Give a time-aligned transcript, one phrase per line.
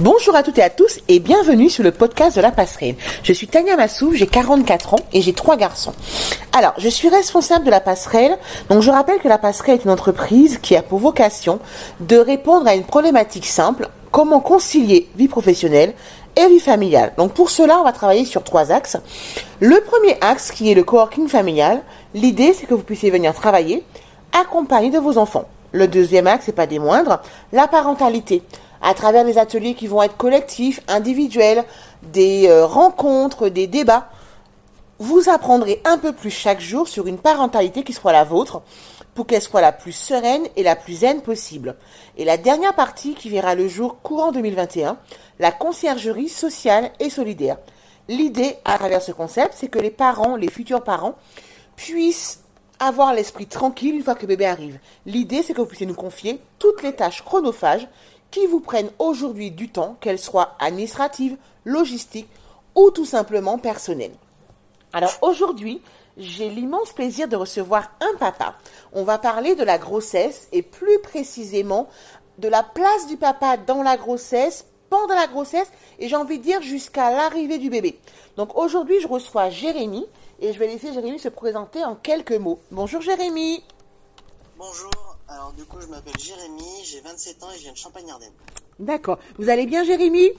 [0.00, 2.94] Bonjour à toutes et à tous et bienvenue sur le podcast de la passerelle.
[3.22, 5.92] Je suis Tania Massouf, j'ai 44 ans et j'ai trois garçons.
[6.52, 8.38] Alors, je suis responsable de la passerelle.
[8.70, 11.60] Donc, je rappelle que la passerelle est une entreprise qui a pour vocation
[12.00, 15.92] de répondre à une problématique simple, comment concilier vie professionnelle
[16.36, 17.12] et vie familiale.
[17.18, 18.96] Donc, pour cela, on va travailler sur trois axes.
[19.60, 21.82] Le premier axe qui est le coworking familial.
[22.14, 23.84] L'idée, c'est que vous puissiez venir travailler
[24.32, 25.44] accompagné de vos enfants.
[25.72, 27.20] Le deuxième axe, c'est pas des moindres,
[27.52, 28.42] la parentalité
[28.82, 31.64] à travers des ateliers qui vont être collectifs, individuels,
[32.02, 34.08] des euh, rencontres, des débats.
[34.98, 38.62] Vous apprendrez un peu plus chaque jour sur une parentalité qui soit la vôtre
[39.14, 41.76] pour qu'elle soit la plus sereine et la plus zen possible.
[42.16, 44.96] Et la dernière partie qui verra le jour courant 2021,
[45.38, 47.58] la conciergerie sociale et solidaire.
[48.08, 51.14] L'idée à travers ce concept, c'est que les parents, les futurs parents,
[51.76, 52.40] puissent
[52.78, 54.78] avoir l'esprit tranquille une fois que bébé arrive.
[55.06, 57.88] L'idée, c'est que vous puissiez nous confier toutes les tâches chronophages
[58.32, 62.28] qui vous prennent aujourd'hui du temps, qu'elles soient administratives, logistiques
[62.74, 64.16] ou tout simplement personnelles.
[64.92, 65.80] Alors aujourd'hui,
[66.16, 68.56] j'ai l'immense plaisir de recevoir un papa.
[68.92, 71.88] On va parler de la grossesse et plus précisément
[72.38, 76.42] de la place du papa dans la grossesse, pendant la grossesse et j'ai envie de
[76.42, 77.98] dire jusqu'à l'arrivée du bébé.
[78.36, 80.06] Donc aujourd'hui, je reçois Jérémy
[80.40, 82.58] et je vais laisser Jérémy se présenter en quelques mots.
[82.70, 83.62] Bonjour Jérémy.
[84.58, 85.11] Bonjour.
[85.34, 88.32] Alors du coup, je m'appelle Jérémy, j'ai 27 ans et je viens de Champagne-Ardenne.
[88.78, 89.18] D'accord.
[89.38, 90.30] Vous allez bien, Jérémy?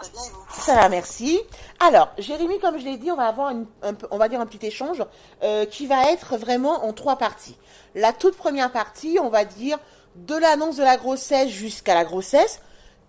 [0.00, 0.62] Très bien, et vous?
[0.62, 1.38] Ça va, merci.
[1.80, 4.46] Alors, Jérémy, comme je l'ai dit, on va avoir une- un, on va dire un
[4.46, 5.04] petit échange
[5.42, 7.56] euh, qui va être vraiment en trois parties.
[7.94, 9.78] La toute première partie, on va dire
[10.16, 12.60] de l'annonce de la grossesse jusqu'à la grossesse.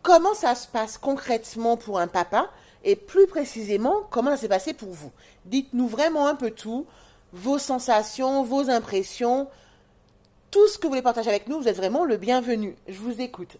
[0.02, 2.50] Comment ça se passe concrètement pour un papa
[2.84, 5.12] et plus précisément comment ça s'est passé pour vous?
[5.45, 6.86] Dites-nous vraiment un peu tout,
[7.31, 9.47] vos sensations, vos impressions,
[10.52, 11.61] tout ce que vous voulez partager avec nous.
[11.61, 12.75] Vous êtes vraiment le bienvenu.
[12.88, 13.57] Je vous écoute.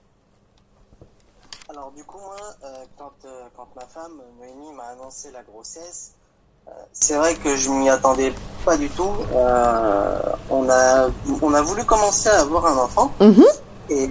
[1.70, 6.12] Alors du coup, moi, euh, quand, euh, quand ma femme, Noémie, m'a annoncé la grossesse,
[6.68, 8.34] euh, c'est vrai que je m'y attendais
[8.66, 9.10] pas du tout.
[10.50, 11.08] On, a,
[11.42, 13.46] on a voulu commencer à avoir un enfant Mhm.
[13.90, 14.10] et,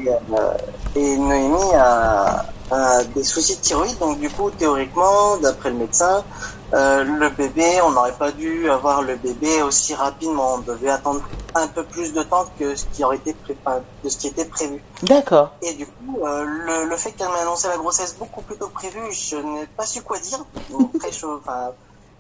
[0.97, 6.25] et Noémie a, a des soucis de thyroïde, donc du coup, théoriquement, d'après le médecin,
[6.73, 10.55] euh, le bébé, on n'aurait pas dû avoir le bébé aussi rapidement.
[10.55, 11.21] On devait attendre
[11.55, 14.29] un peu plus de temps que ce qui aurait été pré- enfin, de ce qui
[14.29, 14.83] était prévu.
[15.03, 15.51] D'accord.
[15.63, 18.69] Et du coup, euh, le, le fait qu'elle m'ait annoncé la grossesse beaucoup plus tôt
[18.69, 20.39] que prévu, je n'ai pas su quoi dire.
[20.71, 21.73] Donc, très chaud, enfin,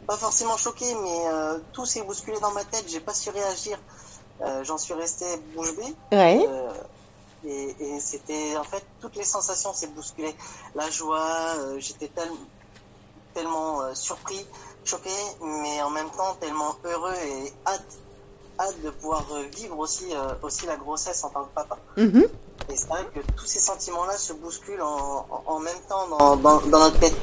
[0.06, 2.84] pas forcément choqué, mais euh, tout s'est bousculé dans ma tête.
[2.88, 3.78] J'ai pas su réagir.
[4.43, 5.94] Euh, J'en suis resté bouche bée.
[6.17, 6.44] Ouais.
[6.49, 6.71] Euh,
[7.47, 10.34] et et c'était en fait toutes les sensations s'est bousculées.
[10.75, 11.27] La joie,
[11.59, 12.28] euh, j'étais tel-
[13.35, 14.45] tellement euh, surpris,
[14.85, 15.11] choqué,
[15.43, 17.85] mais en même temps tellement heureux et hâte,
[18.59, 21.77] hâte de pouvoir euh, vivre aussi euh, aussi la grossesse en tant que papa.
[21.97, 22.27] Mhm.
[22.71, 26.37] Et c'est vrai que tous ces sentiments-là se bousculent en, en, en même temps dans,
[26.37, 27.15] dans, dans notre tête.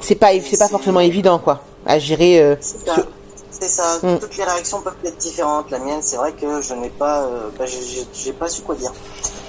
[0.00, 2.40] C'est pas, c'est pas forcément évident, quoi, à gérer.
[2.42, 3.98] euh, C'est ça.
[4.02, 4.18] Mm.
[4.18, 5.70] Toutes les réactions peuvent être différentes.
[5.70, 8.92] La mienne, c'est vrai que je n'ai pas, euh, bah, j'ai pas su quoi dire.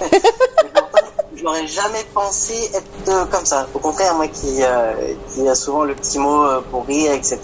[1.44, 3.66] J'aurais jamais pensé être euh, comme ça.
[3.74, 4.92] Au contraire, moi qui, euh,
[5.34, 7.38] qui a souvent le petit mot euh, pour rire, etc.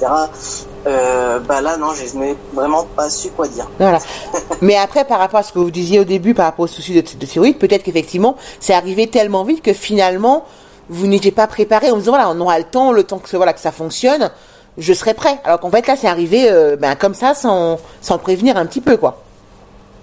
[0.87, 3.69] Euh, bah là, non, je n'ai vraiment pas su quoi dire.
[3.79, 3.99] Voilà.
[4.63, 6.95] Mais après, par rapport à ce que vous disiez au début, par rapport au souci
[6.95, 10.47] de, de thyroïde, peut-être qu'effectivement, c'est arrivé tellement vite que finalement,
[10.89, 13.53] vous n'étiez pas préparé en disant voilà, on aura le temps, le temps que, voilà,
[13.53, 14.31] que ça fonctionne,
[14.79, 15.39] je serai prêt.
[15.45, 18.81] Alors qu'en fait, là, c'est arrivé euh, ben, comme ça, sans, sans prévenir un petit
[18.81, 19.23] peu, quoi.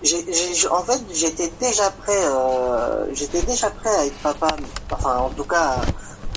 [0.03, 2.19] J'ai, j'ai- en fait, j'étais déjà prêt.
[2.23, 4.47] Euh, j'étais déjà prêt à être papa.
[4.91, 5.77] Enfin, en tout cas,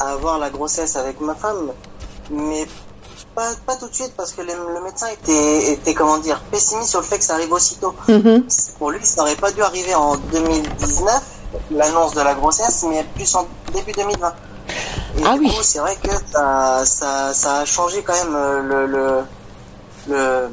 [0.00, 1.70] à, à avoir la grossesse avec ma femme,
[2.31, 2.66] mais
[3.34, 6.88] pas, pas tout de suite parce que le, le médecin était, était comment dire pessimiste
[6.91, 7.94] sur le fait que ça arrive aussitôt.
[8.09, 8.44] Mhm.
[8.78, 11.22] Pour lui, ça n'aurait pas dû arriver en 2019,
[11.72, 14.32] l'annonce de la grossesse, mais plus en début 2020.
[15.19, 15.49] Et Ah du oui.
[15.54, 19.20] coup, c'est vrai que ça, ça, ça a changé quand même euh, le, le,
[20.09, 20.49] le,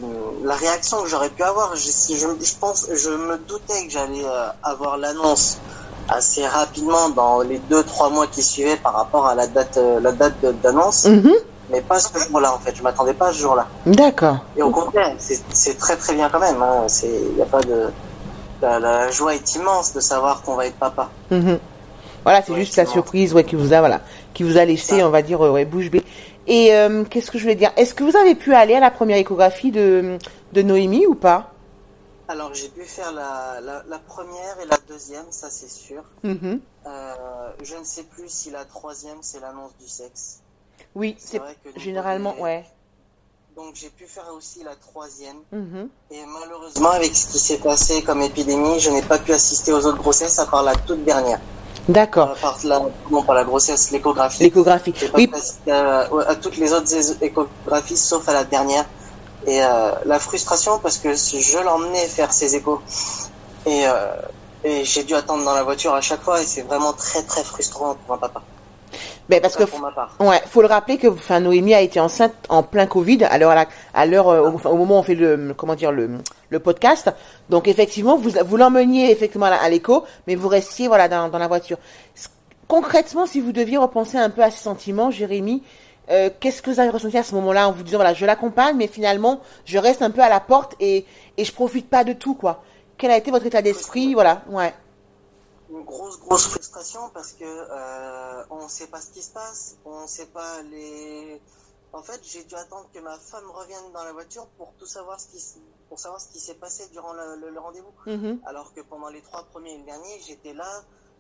[0.46, 1.76] la réaction que j'aurais pu avoir.
[1.76, 5.60] Je, je, je pense, je me doutais que j'allais euh, avoir l'annonce
[6.10, 10.00] assez rapidement dans les deux trois mois qui suivaient par rapport à la date, euh,
[10.00, 11.34] la date d'annonce, Mhm.
[11.70, 12.74] mais pas ce jour-là en fait.
[12.76, 13.68] Je m'attendais pas à ce jour-là.
[13.86, 14.38] D'accord.
[14.56, 16.62] Et au contraire, c'est très très bien quand même.
[16.62, 16.84] Hein.
[16.88, 17.88] C'est, y a pas de,
[18.62, 21.10] la, la joie est immense de savoir qu'on va être papa.
[21.30, 21.60] Mhm.
[22.24, 24.02] Voilà, c'est Ouais, juste la surprise ouais, qui vous a voilà,
[24.34, 26.04] qui vous a laissé, on va dire, euh, ouais, bouche bée.
[26.48, 27.72] Et euh, qu'est-ce que je voulais dire?
[27.76, 30.18] Est-ce que vous avez pu aller à la première échographie de,
[30.54, 31.52] de Noémie ou pas?
[32.30, 36.04] Alors j'ai pu faire la, la, la première et la deuxième, ça c'est sûr.
[36.24, 36.60] Mhm.
[36.86, 37.14] Euh,
[37.64, 40.40] je ne sais plus si la troisième c'est l'annonce du sexe.
[40.96, 42.66] Oui, C'est vrai que généralement, ouais.
[43.56, 45.38] Donc j'ai pu faire aussi la troisième.
[45.52, 45.90] Mhm.
[46.12, 49.86] Et malheureusement avec ce qui s'est passé comme épidémie, je n'ai pas pu assister aux
[49.86, 51.40] autres grossesses à part la toute dernière.
[51.88, 52.32] D'accord.
[52.32, 54.44] Euh, par la, non, pas la grossesse, l'échographie.
[54.44, 54.94] L'échographie.
[55.14, 55.32] Oui.
[55.70, 58.86] à, à toutes les autres échographies sauf à la dernière.
[59.46, 62.82] Et euh, la frustration parce que je l'emmenais faire ses échos.
[63.66, 64.16] Et, euh,
[64.64, 67.44] et j'ai dû attendre dans la voiture à chaque fois et c'est vraiment très très
[67.44, 68.42] frustrant pour un papa.
[69.30, 70.16] Ben, parce que Pour ma part.
[70.20, 73.54] Ouais, faut le rappeler que enfin Noémie a été enceinte en plein Covid à l'heure
[73.94, 76.10] à l'heure euh, au, moment où on fait le comment dire le
[76.50, 77.12] le podcast.
[77.50, 81.48] Donc effectivement, vous vous l'emmeniez effectivement à l'écho, mais vous restiez voilà dans dans la
[81.48, 81.78] voiture.
[82.68, 85.64] Concrètement, si vous deviez repenser un peu à ces sentiments, Jérémy,
[86.10, 88.78] euh, qu'est-ce que vous avez ressenti à ce moment-là en vous disant voilà, je l'accompagne,
[88.78, 91.06] mais finalement, je reste un peu à la porte et
[91.38, 92.64] et je profite pas de tout quoi.
[92.98, 94.74] Quel a été votre état d'esprit Voilà, ouais.
[95.70, 100.08] Une grosse grosse frustration parce que euh, on sait pas ce qui se passe, on
[100.08, 101.42] sait pas les.
[101.94, 105.20] En fait, j'ai dû attendre que ma femme revienne dans la voiture pour tout savoir
[105.20, 107.94] ce qui pour savoir ce qui s'est passé durant le, le- le rendez-vous.
[108.06, 108.42] Mhm.
[108.46, 110.70] Alors que pendant les trois premiers et le dernier, j'étais là,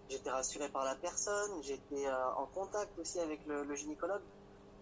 [0.09, 4.21] j'étais rassuré par la personne, j'étais euh, en contact aussi avec le, le gynécologue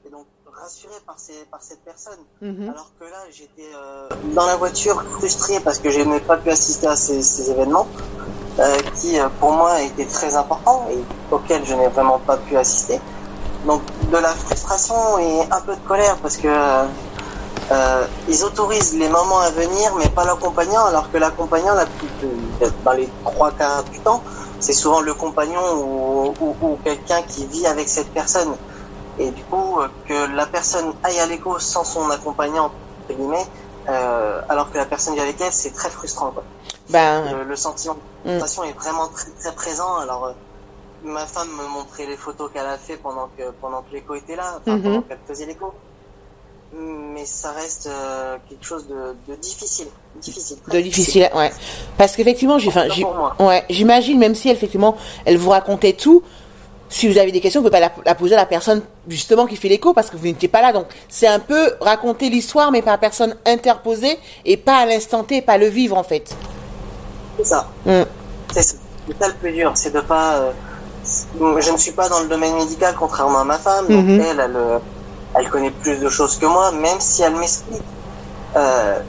[0.06, 2.20] et donc rassuré par ces par cette personne.
[2.42, 2.70] Mhm.
[2.70, 6.50] Alors que là, j'étais euh, dans la voiture frustré parce que je n'ai pas pu
[6.52, 7.88] assister à ces, ces événements
[8.60, 11.00] euh, qui, euh, pour moi, étaient très importants et
[11.34, 13.00] auxquels je n'ai vraiment pas pu assister.
[13.66, 13.82] Donc,
[14.12, 16.86] de la frustration et un peu de colère parce que euh,
[17.72, 22.08] euh, ils autorisent les moments à venir, mais pas l'accompagnant, alors que l'accompagnant, la plus-
[22.62, 24.22] euh, dans les trois quarts du temps,
[24.60, 28.56] c'est souvent le compagnon ou, ou- ou quelqu'un qui vit avec cette personne.
[29.20, 33.46] Et du coup, euh, que la personne aille à l'écho sans son accompagnant, entre guillemets,
[33.90, 36.32] euh, alors que la personne vit avec elle, c'est très frustrant.
[36.32, 36.44] Quoi.
[36.90, 38.40] Ben Le, le sentiment de Mm.
[38.40, 39.98] frustration est vraiment très, très présent.
[39.98, 40.32] Alors, euh,
[41.04, 44.36] ma femme me montrait les photos qu'elle a fait pendant que pendant que l'écho était
[44.36, 44.84] là, enfin, Mhm.
[44.84, 45.72] pendant qu'elle faisait l'écho.
[46.74, 50.58] Mais ça reste euh, quelque chose de, de difficile, difficile.
[50.68, 51.52] de difficile, ouais.
[51.98, 53.36] Parce qu'effectivement, moi.
[53.40, 56.22] ouais, j'imagine, même si effectivement, elle vous racontait tout,
[56.90, 59.46] si vous avez des questions, vous pouvez pas la, la poser à la personne justement
[59.48, 60.72] qui fait l'écho parce que vous n'étiez pas là.
[60.72, 65.24] Donc, c'est un peu raconter l'histoire, mais par la personne interposée et pas à l'instant
[65.24, 66.36] T, pas le vivre en fait.
[67.38, 67.68] C'est ça.
[67.86, 68.02] Mm.
[68.54, 68.76] C'est ça.
[69.28, 70.36] Le plus dur, c'est de pas.
[70.36, 70.52] euh,
[71.60, 73.88] je ne suis pas dans le domaine médical, contrairement à ma femme.
[73.88, 74.22] Donc Mhm.
[74.22, 74.80] elle, elle, euh,
[75.36, 77.82] elle connaît plus de choses que moi, même si elle m'explique.
[78.56, 79.00] Euh,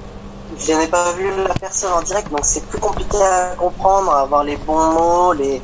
[0.58, 4.20] je n'ai pas vu la personne en direct, donc c'est plus compliqué à comprendre, à
[4.22, 5.32] avoir les bons mots.
[5.32, 5.62] Les...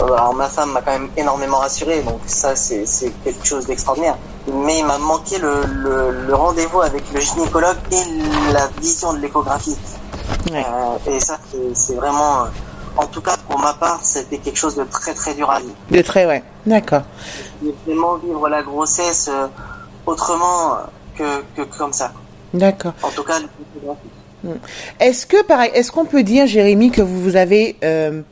[0.00, 3.66] Euh, Alors ma femme m'a quand même énormément rassuré, donc ça c'est c'est quelque chose
[3.66, 4.16] d'extraordinaire.
[4.52, 9.18] Mais il m'a manqué le, le, le rendez-vous avec le gynécologue et la vision de
[9.18, 9.76] l'échographie.
[10.50, 10.64] Ouais.
[11.06, 11.38] Euh, et ça,
[11.74, 12.46] c'est- vraiment, euh,
[12.96, 15.74] en tout cas pour ma part, c'était quelque chose de très très dur à vivre.
[15.90, 16.42] De très, ouais.
[16.66, 17.02] D'accord.
[17.62, 19.30] De vraiment vivre la grossesse
[20.06, 20.76] autrement
[21.16, 22.12] que, que comme ça.
[22.54, 22.92] D'accord.
[23.02, 24.50] En tout cas, le-
[24.98, 28.22] Est-ce que, pareil, est-ce qu'on peut dire, Jérémy, que vous vous avez, euh,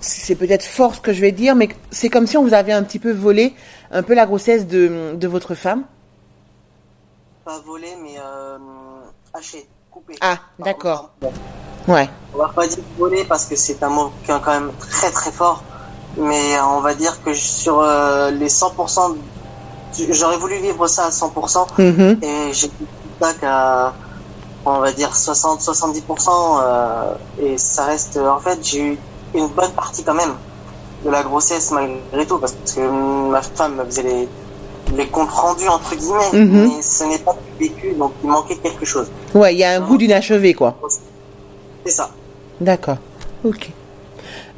[0.00, 2.72] c'est peut-être fort ce que je vais dire, mais c'est comme si on vous avait
[2.72, 3.54] un petit peu volé
[3.90, 5.84] un peu la grossesse de, de votre femme?
[7.48, 8.58] pas volé, mais euh,
[9.32, 10.16] haché, coupé.
[10.20, 11.12] Ah, d'accord.
[11.86, 12.10] Ouais.
[12.34, 15.10] On va pas dire voler parce que c'est un mot qui est quand même très
[15.10, 15.62] très fort,
[16.18, 19.16] mais on va dire que sur euh, les 100%,
[20.10, 21.80] j'aurais voulu vivre ça à 100%.
[21.80, 22.18] Mhm.
[22.22, 22.70] et j'ai
[23.18, 23.94] ça qu'à
[24.66, 28.98] on va dire 60-70% euh, et ça reste en fait j'ai eu
[29.34, 30.34] une bonne partie quand même
[31.04, 32.80] de la grossesse malgré tout parce que
[33.30, 34.28] ma femme me faisait les,
[34.96, 36.68] les comptes rendus entre guillemets Mhm.
[36.76, 39.80] mais ce n'est pas vécu donc il manquait quelque chose Ouais, il y a un
[39.80, 40.76] goût d'inachevé, quoi.
[41.84, 42.10] c'est ça
[42.60, 42.96] D'accord.
[43.44, 43.70] Ok.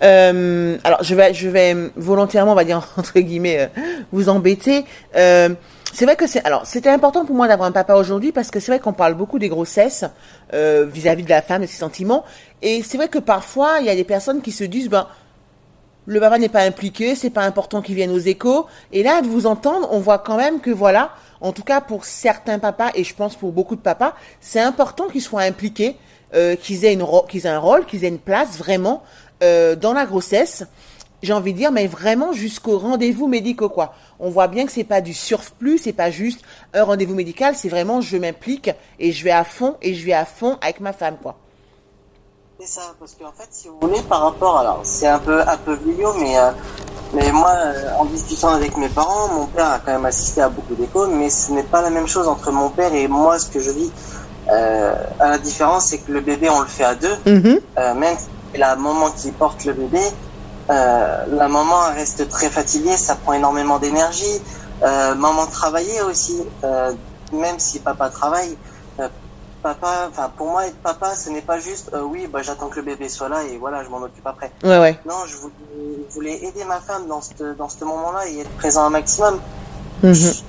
[0.02, 4.84] Euh, alors, je vais, je vais volontairement, on va dire entre guillemets, euh, vous embêter.
[5.16, 5.50] Euh,
[5.92, 8.60] c'est vrai que c'est, alors, c'était important pour moi d'avoir un papa aujourd'hui parce que
[8.60, 10.04] c'est vrai qu'on parle beaucoup des grossesses
[10.54, 12.24] euh, vis-à-vis de la femme et ses sentiments.
[12.62, 15.08] Et c'est vrai que parfois, il y a des personnes qui se disent, ben,
[16.06, 18.66] le papa n'est pas impliqué, c'est pas important qu'il vienne aux échos.
[18.92, 22.04] Et là, de vous entendre, on voit quand même que voilà, en tout cas pour
[22.04, 25.96] certains papas et je pense pour beaucoup de papas, c'est important qu'ils soient impliqués,
[26.34, 29.02] euh, qu'ils aient une qu'ils aient un rôle, qu'ils aient une place vraiment
[29.42, 30.64] euh, dans la grossesse.
[31.22, 33.94] J'ai envie de dire, mais vraiment jusqu'au rendez-vous médical quoi.
[34.20, 36.40] On voit bien que c'est pas du surplus, c'est pas juste
[36.74, 40.12] un rendez-vous médical, c'est vraiment je m'implique et je vais à fond et je vais
[40.12, 41.36] à fond avec ma femme quoi.
[42.60, 45.56] c'est ça parce qu'en fait si vous voulez par rapport alors c'est un peu un
[45.56, 46.50] peu vieux mais euh,
[47.14, 50.50] mais moi euh, en discutant avec mes parents mon père a quand même assisté à
[50.50, 53.48] beaucoup d'échos mais ce n'est pas la même chose entre mon père et moi ce
[53.48, 53.90] que je vis
[54.50, 57.60] euh, à la différence c'est que le bébé on le fait à deux Mhm.
[57.78, 60.00] Euh, même si c'est la maman qui porte le bébé,
[60.68, 64.40] euh, la maman reste très fatiguée, ça prend énormément d'énergie.
[64.82, 66.92] Euh, maman travaillait aussi, euh,
[67.32, 68.56] même si papa travaille.
[68.98, 69.08] euh,
[69.62, 72.76] papa, enfin pour moi être papa, ce n'est pas juste euh, oui, bah j'attends que
[72.76, 74.50] le bébé soit là et voilà, je m'en occupe après.
[74.64, 74.98] Ouais ouais.
[75.04, 75.36] Non, je
[76.14, 79.38] voulais aider ma femme dans ce dans ce moment-là et être présent un maximum.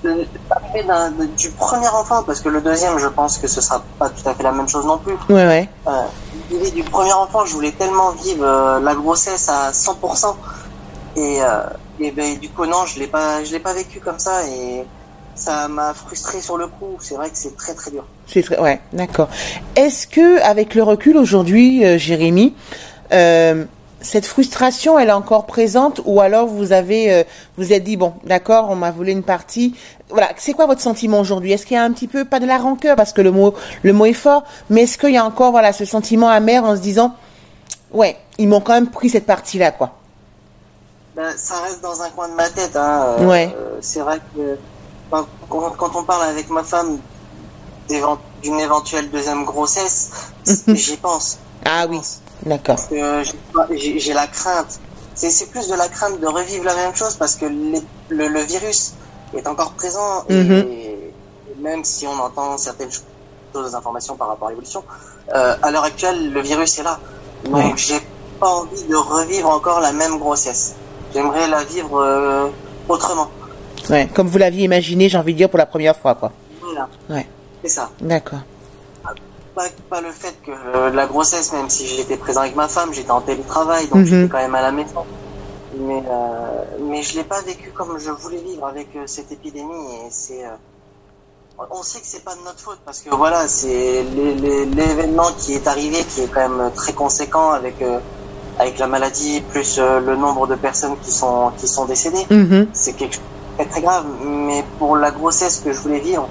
[0.03, 3.83] L'arrivée d'un- de- du premier enfant, parce que le deuxième, je pense que ce sera
[3.99, 5.13] pas tout à fait la même chose non plus.
[5.27, 5.69] Ouais, ouais.
[6.51, 10.35] Du premier enfant, je voulais tellement vivre euh, la grossesse à 100%.
[11.15, 11.63] Et, euh,
[11.99, 14.85] et ben, du coup, non, je l'ai pas, l'ai pas vécu comme ça et
[15.33, 16.97] ça m'a frustré sur le coup.
[16.99, 18.05] C'est vrai que c'est très très dur.
[18.27, 19.29] C'est très, ouais, d'accord.
[19.77, 22.53] Est-ce que, avec le recul aujourd'hui, euh, Jérémy,
[24.01, 27.23] cette frustration, elle est encore présente, ou alors vous avez, euh,
[27.57, 29.75] vous êtes dit bon, d'accord, on m'a volé une partie.
[30.09, 31.51] Voilà, c'est quoi votre sentiment aujourd'hui?
[31.51, 33.53] Est-ce qu'il y a un petit peu pas de la rancœur parce que le mot,
[33.83, 36.75] le mot est fort, mais est-ce qu'il y a encore voilà ce sentiment amer en
[36.75, 37.13] se disant,
[37.93, 39.91] ouais, ils m'ont quand même pris cette partie-là, quoi?
[41.15, 42.75] Ben, ça reste dans un coin de ma tête.
[42.75, 43.15] Hein.
[43.19, 43.53] Euh, Ouais.
[43.55, 44.57] euh, c'est vrai que
[45.09, 46.97] quand, quand- quand on parle avec ma femme
[47.89, 50.09] d'une éventuelle deuxième grossesse,
[50.67, 51.37] j'y pense.
[51.65, 51.99] Ah oui,
[52.45, 52.75] d'accord.
[52.75, 52.87] Parce
[53.69, 54.79] que j'ai la crainte.
[55.13, 58.39] C'est plus de la crainte de revivre la même chose parce que les- le, le
[58.41, 58.93] virus
[59.37, 60.51] est encore présent et, Mhm.
[60.71, 61.11] et
[61.59, 64.83] même si on entend certaines choses, informations par rapport à l'évolution,
[65.35, 66.97] euh, à l'heure actuelle, le virus est là.
[67.45, 67.73] Donc Ouais.
[67.75, 67.99] j'ai
[68.39, 70.73] pas envie de revivre encore la même grossesse.
[71.13, 72.47] J'aimerais la vivre euh,
[72.87, 73.27] autrement.
[73.89, 76.31] Ouais, comme vous l'aviez imaginé, j'ai envie de dire pour la première fois, quoi.
[76.61, 76.87] Voilà.
[77.09, 77.27] Ouais.
[77.63, 77.89] C'est ça.
[77.99, 78.39] D'accord.
[79.55, 82.93] Pas, pas le fait que euh, la grossesse, même si j'étais présent avec ma femme,
[82.93, 84.05] j'étais en télétravail, donc Mhm.
[84.05, 85.03] j'étais quand même à la maison.
[85.77, 89.85] Mais, euh, mais je l'ai pas vécu comme je voulais vivre avec euh, cette épidémie
[90.05, 90.45] et c'est.
[90.45, 90.49] euh,
[91.69, 94.03] on sait que c'est pas de notre faute parce que voilà, c'est
[94.75, 97.75] l'événement qui est arrivé qui est quand même très conséquent avec
[98.57, 102.25] avec la maladie plus le nombre de personnes qui sont qui sont décédées.
[102.29, 102.67] Mhm.
[102.73, 104.05] C'est quelque chose de très très grave.
[104.23, 106.27] Mais pour la grossesse que je voulais vivre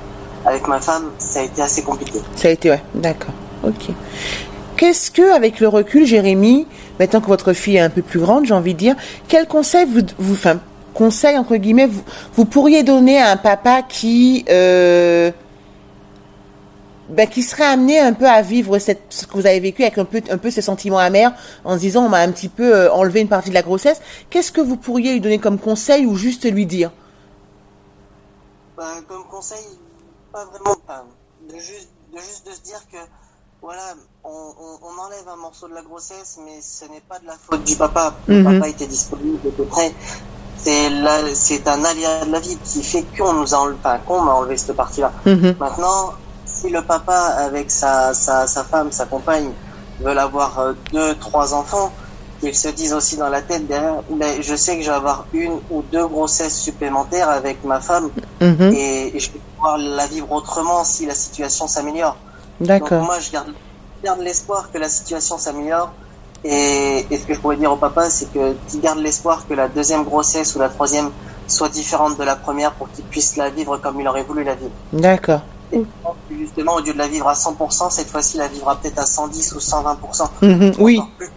[0.46, 2.20] avec ma femme, ça a été assez compliqué.
[2.34, 3.34] Ça a été, ouais, d'accord.
[3.62, 3.90] Ok.
[4.76, 6.66] Qu'est-ce que, avec le recul, Jérémy,
[6.98, 8.96] maintenant que votre fille est un peu plus grande, j'ai envie de dire,
[9.28, 10.58] quel conseil vous, vous enfin,
[10.94, 12.02] conseil entre guillemets, vous,
[12.34, 15.30] vous pourriez donner à un papa qui, euh,
[17.10, 19.98] ben, qui serait amené un peu à vivre cette, ce que vous avez vécu avec
[19.98, 21.30] un peu, un peu ce sentiment amer,
[21.64, 24.00] en se disant, on m'a un petit peu euh, enlevé une partie de la grossesse.
[24.30, 26.90] Qu'est-ce que vous pourriez lui donner comme conseil ou juste lui dire?
[28.78, 29.58] Bah, comme conseil,
[30.32, 30.76] pas vraiment.
[31.48, 32.98] De juste, de juste de se dire que
[33.62, 33.82] voilà,
[34.24, 37.34] on, on, on enlève un morceau de la grossesse, mais ce n'est pas de la
[37.34, 38.14] faute du papa.
[38.26, 38.54] Le Mhm.
[38.54, 39.92] papa était disponible, prêt.
[40.62, 43.98] C'est là, c'est un aléa de la vie qui fait qu'on nous a enlevé, enfin,
[44.06, 45.10] qu'on m'a enlevé cette partie-là.
[45.24, 45.56] Mhm.
[45.58, 46.12] Maintenant,
[46.44, 49.52] si le papa avec sa, sa, sa femme, sa compagne,
[50.00, 51.90] veulent avoir euh, deux, trois enfants,
[52.40, 55.26] qu'ils se disent aussi dans la tête derrière, mais je sais que je vais avoir
[55.32, 58.10] une ou deux grossesses supplémentaires avec ma femme
[58.40, 58.72] Mhm.
[58.74, 62.16] et je vais pouvoir la vivre autrement si la situation s'améliore.
[62.60, 63.02] D'accord.
[63.02, 63.52] moi, je garde,
[64.02, 65.92] garde l'espoir que la situation s'améliore.
[66.42, 69.52] Et, et ce que je pourrais dire au papa, c'est que qu'il garde l'espoir que
[69.52, 71.10] la deuxième grossesse ou la troisième
[71.46, 74.54] soit différente de la première pour qu'il puisse la vivre comme il aurait voulu la
[74.54, 74.70] vivre.
[74.92, 75.40] D'accord.
[75.72, 75.84] Et
[76.30, 79.52] justement, au lieu de la vivre à 100%, cette fois-ci, la vivra peut-être à 110
[79.52, 80.28] ou 120%.
[80.42, 80.72] Mhm.
[80.78, 80.98] Oui.
[80.98, 81.30] Encore plus.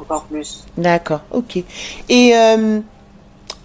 [0.00, 0.64] Encore plus.
[0.78, 1.62] D'accord, ok.
[2.08, 2.80] Et euh,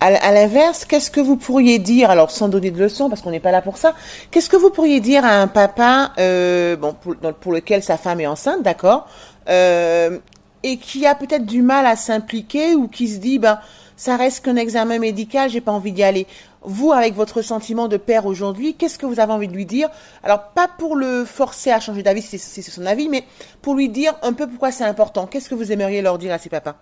[0.03, 3.39] à, l'inverse, qu'est-ce que vous pourriez dire, alors sans donner de leçons, parce qu'on n'est
[3.39, 3.95] pas là pour ça,
[4.31, 6.93] qu'est-ce que vous pourriez dire à un papa, euh, bon,
[7.39, 9.07] pour, lequel sa femme est enceinte, d'accord,
[9.47, 10.19] euh,
[10.63, 13.59] et qui a peut-être du mal à s'impliquer ou qui se dit, ben,
[13.95, 16.27] ça reste qu'un examen médical, j'ai pas envie d'y aller.
[16.63, 19.89] Vous, avec votre sentiment de père aujourd'hui, qu'est-ce que vous avez envie de lui dire?
[20.23, 23.23] Alors, pas pour le forcer à changer d'avis si c'est son avis, mais
[23.61, 25.27] pour lui dire un peu pourquoi c'est important.
[25.27, 26.75] Qu'est-ce que vous aimeriez leur dire à ces papas?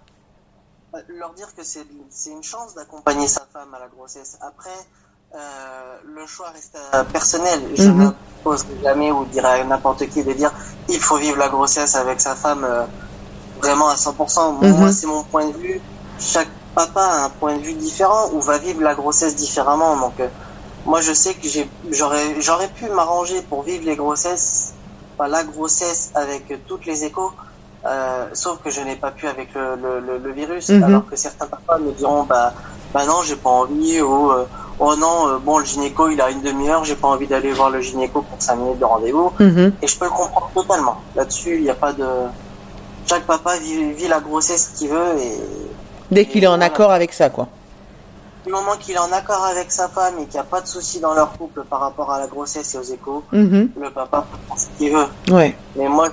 [1.07, 1.85] Leur dire que c'est
[2.29, 4.37] une chance d'accompagner sa femme à la grossesse.
[4.41, 4.69] Après,
[5.35, 7.61] euh, le choix reste euh, personnel.
[7.75, 8.13] Je Mhm.
[8.43, 10.51] n'impose jamais ou dire à n'importe qui de dire
[10.89, 12.83] il faut vivre la grossesse avec sa femme euh,
[13.61, 14.51] vraiment à 100%.
[14.51, 14.91] Moi, Mhm.
[14.91, 15.81] c'est mon point de vue.
[16.19, 19.95] Chaque papa a un point de vue différent ou va vivre la grossesse différemment.
[19.97, 20.27] Donc, euh,
[20.85, 21.47] moi, je sais que
[21.89, 24.73] j'aurais pu m'arranger pour vivre les grossesses,
[25.17, 27.31] enfin, la grossesse avec toutes les échos.
[27.85, 30.83] Euh, sauf que je n'ai pas pu avec le, le, le, le virus, Mhm.
[30.83, 32.53] alors que certains papas me diront bah
[32.93, 34.45] bah non j'ai pas envie ou euh,
[34.79, 37.69] oh non euh, bon le gynéco il a une demi-heure j'ai pas envie d'aller voir
[37.71, 39.73] le gynéco pour cinq minutes de rendez-vous Mhm.
[39.81, 42.05] et je peux le comprendre totalement là-dessus il n'y a pas de
[43.07, 45.39] chaque papa vit, vit la grossesse qu'il veut et
[46.11, 46.65] Dès qu'il est en Voilà.
[46.65, 47.47] accord avec ça, quoi.
[48.45, 50.67] du moment qu'il est en accord avec sa femme et qu'il n'y a pas de
[50.67, 53.69] souci dans leur couple par rapport à la grossesse et aux échos Mhm.
[53.79, 56.09] le papa peut faire ce qu'il veut Ouais, mais moi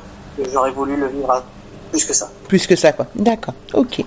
[0.53, 1.43] j'aurais voulu le vivre à
[1.91, 3.07] plus que ça plus que ça, quoi.
[3.15, 4.05] D'accord, ok.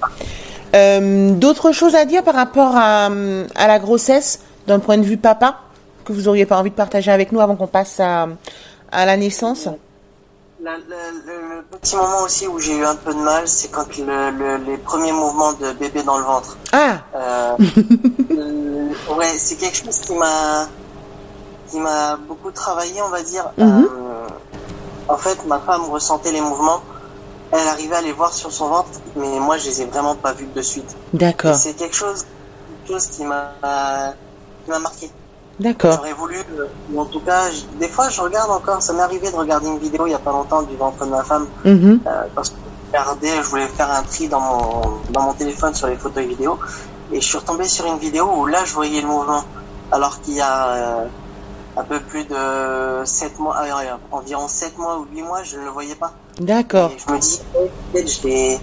[0.75, 3.05] Euh, D'autres choses à dire par rapport à,
[3.55, 5.59] à la grossesse, d'un point de vue papa,
[6.05, 8.27] que vous auriez pas envie de partager avec nous avant qu'on passe à,
[8.91, 9.67] à la naissance?
[10.63, 13.69] La- la- le, le petit moment aussi où j'ai eu un peu de mal, c'est
[13.69, 16.55] quand le, le- les premiers mouvements de bébé dans le ventre.
[16.71, 17.55] Ah, Euh,
[18.31, 20.67] euh, ouais, c'est quelque chose qui m'a
[21.69, 23.45] qui m'a beaucoup travaillé, on va dire.
[23.59, 23.81] Euh,
[25.07, 26.81] en fait, ma femme ressentait les mouvements.
[27.51, 30.31] Elle arrivait à les voir sur son ventre, mais moi, je les ai vraiment pas
[30.33, 30.95] vus de suite.
[31.13, 32.25] D'accord, C'est quelque chose,
[32.85, 33.51] quelque chose qui m'a
[34.65, 35.11] qui m'a marqué.
[35.59, 35.95] d'accord.
[35.95, 37.43] J'aurais voulu, euh, ou en tout cas,
[37.79, 38.81] des fois, je regarde encore.
[38.81, 41.09] Ça m'est arrivé de regarder une vidéo il y a pas longtemps du ventre de
[41.11, 41.99] ma femme Mhm.
[42.07, 45.73] euh, parce que je regardais, je voulais faire un tri dans mon, dans mon téléphone
[45.75, 46.57] sur les photos et vidéos,
[47.11, 49.43] et je suis retombé sur une vidéo où là je voyais le mouvement,
[49.91, 51.05] alors qu'il y a euh,
[51.77, 55.57] un peu plus de 7 mois, euh, euh, environ 7 mois ou 8 mois, je
[55.57, 56.11] ne le voyais pas.
[56.39, 56.91] D'accord.
[56.97, 57.39] Je me dis,
[57.93, 58.61] peut-être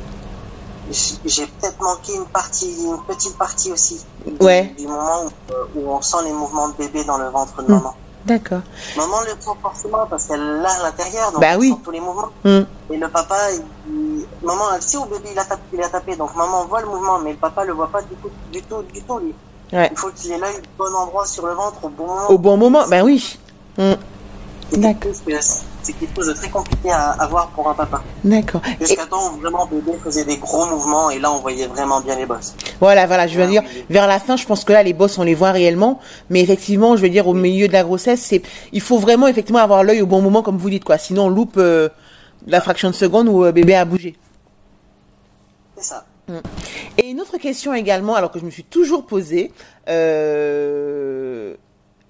[1.24, 4.74] j'ai peut-être manqué une partie, une petite partie aussi du, Ouais.
[4.78, 7.68] du moment où, euh, où on sent les mouvements de bébé dans le ventre de
[7.70, 7.76] Mm.
[7.76, 7.94] maman.
[8.24, 8.60] D'accord.
[8.96, 11.70] Maman le sent forcément parce qu'elle l'a à l'intérieur, donc Bah elle oui.
[11.72, 12.30] sent tous les mouvements.
[12.44, 12.60] Mm.
[12.90, 16.16] Et le papa, il- maman, elle sait où bébé il a, tapé, il a tapé,
[16.16, 18.82] donc maman voit le mouvement, mais le papa le voit pas du tout, du tout,
[18.92, 19.34] du tout lui.
[19.72, 19.88] Ouais.
[19.92, 22.28] Il faut qu'il ait l'œil au bon endroit sur le ventre au bon moment.
[22.30, 23.38] Au bon moment, ben oui.
[23.76, 23.92] Mm.
[24.70, 25.00] C'est D'accord.
[25.00, 28.02] quelque chose que- C'est quelque chose de très compliqué à, à voir pour un papa.
[28.22, 28.60] D'accord.
[28.78, 32.00] Et Jusqu'à temps où vraiment bébé faisait des gros mouvements et là on voyait vraiment
[32.02, 32.54] bien les bosses.
[32.80, 33.84] voilà, voilà, je veux dire, oui.
[33.88, 35.98] vers la fin, je pense que là, les bosses, on les voit réellement.
[36.28, 39.60] Mais effectivement, je veux dire, au milieu de la grossesse, c'est, il faut vraiment, effectivement,
[39.60, 40.98] avoir l'œil au bon moment, comme vous dites, quoi.
[40.98, 41.88] Sinon, on loupe euh,
[42.46, 44.14] la fraction de seconde où euh, bébé a bougé.
[45.78, 46.04] C'est ça.
[46.99, 49.52] Et une autre question également, alors que je me suis toujours posée,
[49.88, 51.54] euh,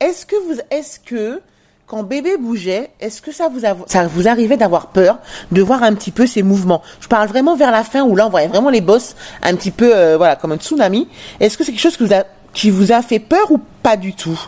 [0.01, 1.41] est-ce que vous, est-ce que
[1.87, 5.19] quand bébé bougeait, est-ce que ça vous a, ça vous arrivait d'avoir peur
[5.53, 6.83] de voir un petit peu ces mouvements?
[7.01, 9.71] Je parle vraiment vers la fin où là on voyait vraiment les bosses un petit
[9.71, 11.09] peu, euh, voilà, comme un tsunami.
[11.41, 13.97] Est-ce que c'est quelque chose qui vous a, qui vous a fait peur ou pas
[13.97, 14.39] du tout?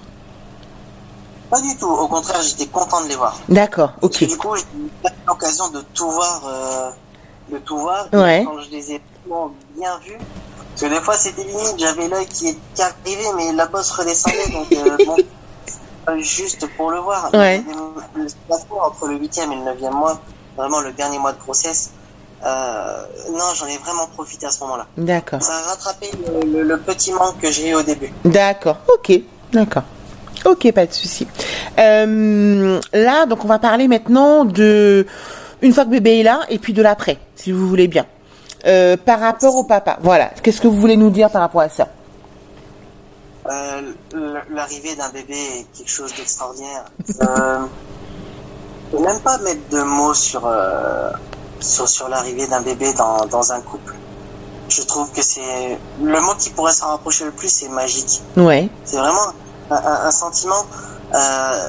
[1.49, 3.37] Pas du tout, au contraire j'étais content de les voir.
[3.49, 4.91] D'accord, ok, du coup j'ai eu
[5.27, 6.91] l'occasion de tout voir, euh,
[7.51, 8.09] de tout voir.
[8.13, 8.45] Ouais.
[8.47, 10.17] Quand je les ai vraiment bien vus,
[10.71, 14.49] parce que des fois c'était limite, j'avais l'œil qui, qui arrivait mais la bosse redescendait
[14.53, 15.17] donc euh, bon,
[16.19, 17.31] juste pour le voir.
[17.35, 17.63] Ouais.
[17.67, 18.27] Le-
[18.81, 20.21] entre le huitième et le neuvième mois,
[20.57, 21.91] vraiment le dernier mois de grossesse,
[22.45, 24.87] euh, non j'en ai vraiment profité à ce moment-là.
[24.97, 26.11] d'accord, Ça a rattrapé
[26.43, 28.13] le, le- le petit manque que j'ai eu au début.
[28.25, 29.13] d'accord, ok,
[29.53, 29.83] d'accord.
[30.47, 31.27] Ok, pas de souci.
[31.79, 35.07] Euh, là, donc on va parler maintenant de
[35.63, 38.07] une fois que bébé est là et puis de l'après, si vous voulez bien.
[38.67, 40.31] Euh, par rapport au papa, voilà.
[40.43, 41.89] Qu'est-ce que vous voulez nous dire par rapport à ça?
[43.49, 43.81] Euh,
[44.53, 46.85] L'arrivée d'un bébé est quelque chose d'extraordinaire.
[47.23, 47.59] Euh,
[48.99, 51.11] même pas mettre de mots sur euh,
[51.61, 53.95] sur, sur l'arrivée d'un bébé dans, dans un couple.
[54.69, 58.21] Je trouve que c'est le mot qui pourrait s'en rapprocher le plus, c'est magique.
[58.37, 58.69] Ouais.
[58.85, 59.33] C'est vraiment
[59.71, 60.65] un, un- un sentiment.
[61.15, 61.69] Euh,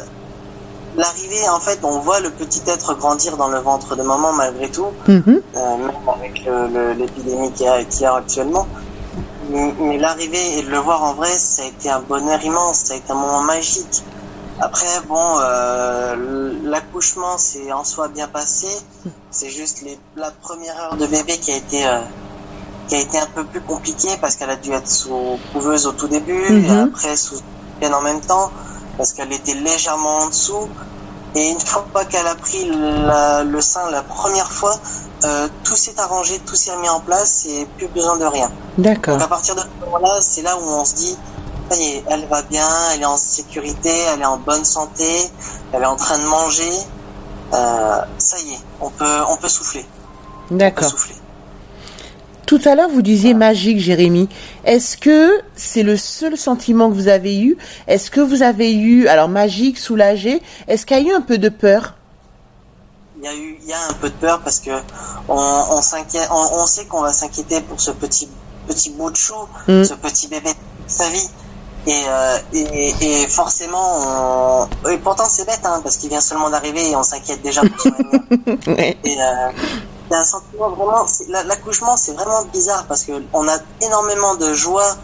[0.98, 4.70] L'arrivée, en fait, on voit le petit être grandir dans le ventre de maman malgré
[4.70, 5.42] tout Mhm.
[5.56, 6.44] euh, même avec
[6.98, 8.68] l'épidémie qu'il y, a- qu'il y a actuellement.
[9.50, 12.78] Mais, mais l'arrivée et de le voir en vrai, ça a été un bonheur immense,
[12.86, 14.04] ça a été un moment magique.
[14.60, 18.68] Après, bon, euh, l'accouchement s'est en soi bien passé.
[19.32, 22.00] C'est juste les, la première heure de bébé qui a été euh,
[22.88, 25.94] qui a été un peu plus compliquée parce qu'elle a dû être sous couveuse au
[25.94, 26.90] tout début et Mhm.
[26.94, 27.40] après sous
[27.82, 28.52] en même temps
[28.98, 30.68] parce qu'elle était légèrement en dessous.
[31.34, 32.70] Et une fois qu'elle a pris
[33.06, 34.76] la- le sein la première fois,
[35.24, 38.52] euh, tout s'est arrangé, tout s'est remis en place et plus besoin de rien.
[38.78, 39.16] D'accord.
[39.16, 41.18] Donc à partir de ce moment-là, c'est là où on se dit,
[41.70, 45.32] ça y est, elle va bien, elle est en sécurité, elle est en bonne santé,
[45.72, 46.72] elle est en train de manger.
[47.54, 49.86] Euh, ça y est, on peut, on peut souffler.
[50.46, 50.90] On peut D'accord.
[52.46, 54.28] Tout à l'heure, vous disiez magique, Jérémy.
[54.66, 57.58] Est-ce que c'est le seul sentiment que vous avez eu?
[57.88, 60.42] Est-ce que vous avez eu, alors magique, soulagé?
[60.68, 61.96] Est-ce qu'il y a eu un peu de peur?
[63.20, 64.72] Il y a eu, il y a un peu de peur parce que
[65.30, 68.28] on, on s'inquiète, on, on sait qu'on va s'inquiéter pour ce petit,
[68.68, 69.36] petit bout de chou,
[69.68, 69.84] Mm.
[69.84, 70.56] ce petit bébé de
[70.88, 71.30] sa vie.
[71.88, 74.90] Et, euh, et, et forcément, on...
[74.90, 77.80] et pourtant c'est bête, hein, parce qu'il vient seulement d'arriver et on s'inquiète déjà pour
[77.82, 78.58] son avenir.
[78.68, 78.98] Ouais.
[79.04, 79.50] Et euh,
[80.12, 81.06] c'est un sentiment vraiment.
[81.46, 84.98] L'accouchement, c'est vraiment bizarre parce que on a énormément de joie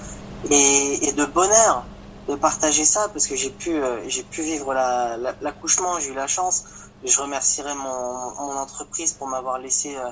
[0.49, 1.87] et, et de bonheur
[2.27, 5.99] de partager ça parce que j'ai pu, euh, j'ai pu vivre la- la- l'accouchement.
[5.99, 6.63] j'ai eu la chance.
[7.03, 10.09] Et je remercierai mon, mon entreprise pour m'avoir laissé euh,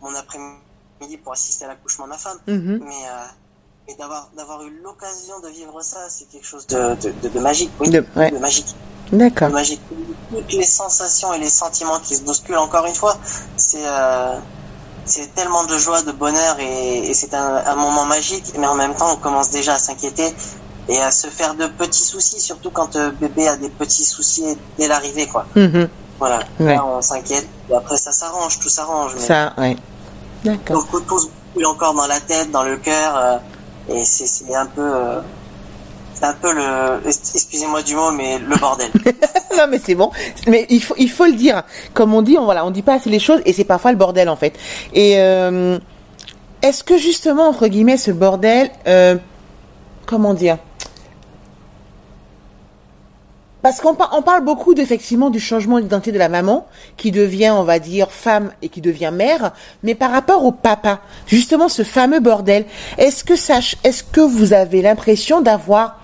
[0.00, 2.38] mon après-midi pour assister à l'accouchement de ma femme.
[2.46, 2.80] Mhm.
[2.82, 3.08] Mais,
[3.88, 7.40] mais d'avoir d'avoir eu l'occasion de vivre ça, c'est quelque chose de, de, de, de
[7.40, 7.70] magique.
[7.80, 8.30] Oui, De- ouais.
[8.30, 8.74] de magique
[9.12, 9.50] D'accord.
[9.50, 9.80] magique.
[10.30, 13.16] Toutes les sensations et les sentiments qui se bousculent encore une fois,
[13.56, 14.36] c'est euh,
[15.04, 18.52] c'est tellement de joie, de bonheur et, et c'est un, un moment magique.
[18.58, 20.34] Mais en même temps, on commence déjà à s'inquiéter
[20.88, 24.56] et à se faire de petits soucis, surtout quand euh, bébé a des petits soucis
[24.78, 25.46] dès l'arrivée, quoi.
[25.54, 25.88] Mhm.
[26.18, 26.40] Voilà.
[26.58, 26.74] Ouais.
[26.74, 27.46] Là, on s'inquiète.
[27.70, 29.12] Et après, ça s'arrange, tout s'arrange.
[29.14, 29.76] mais- Ça, ouais.
[30.44, 30.84] D'accord.
[30.92, 33.36] Donc tout se boule encore dans la tête, dans le cœur, euh,
[33.88, 35.20] et c'est un peu, euh,
[36.14, 38.90] c'est un peu le, excusez-moi du mot, mais le bordel.
[39.56, 40.10] non mais c'est bon.
[40.46, 41.62] Mais il faut il faut le dire.
[41.94, 43.98] Comme on dit, on voilà, on dit pas assez les choses et c'est parfois le
[43.98, 44.54] bordel en fait.
[44.92, 45.78] Et euh,
[46.62, 49.16] est-ce que justement entre guillemets ce bordel, euh,
[50.06, 50.58] comment dire
[53.66, 57.50] Parce qu'on par- on parle beaucoup effectivement du changement d'identité de la maman qui devient,
[57.50, 59.50] on va dire, femme et qui devient mère,
[59.82, 62.64] mais par rapport au papa, justement ce fameux bordel,
[62.96, 65.98] est-ce que ça, est-ce que vous avez l'impression d'avoir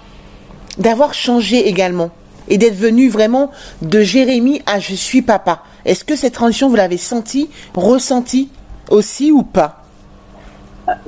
[0.77, 2.11] d'avoir changé également
[2.49, 5.63] et d'être venu vraiment de Jérémie à je suis papa?
[5.85, 8.51] Est-ce que cette transition vous l'avez senti, ressenti
[8.91, 9.85] aussi ou pas?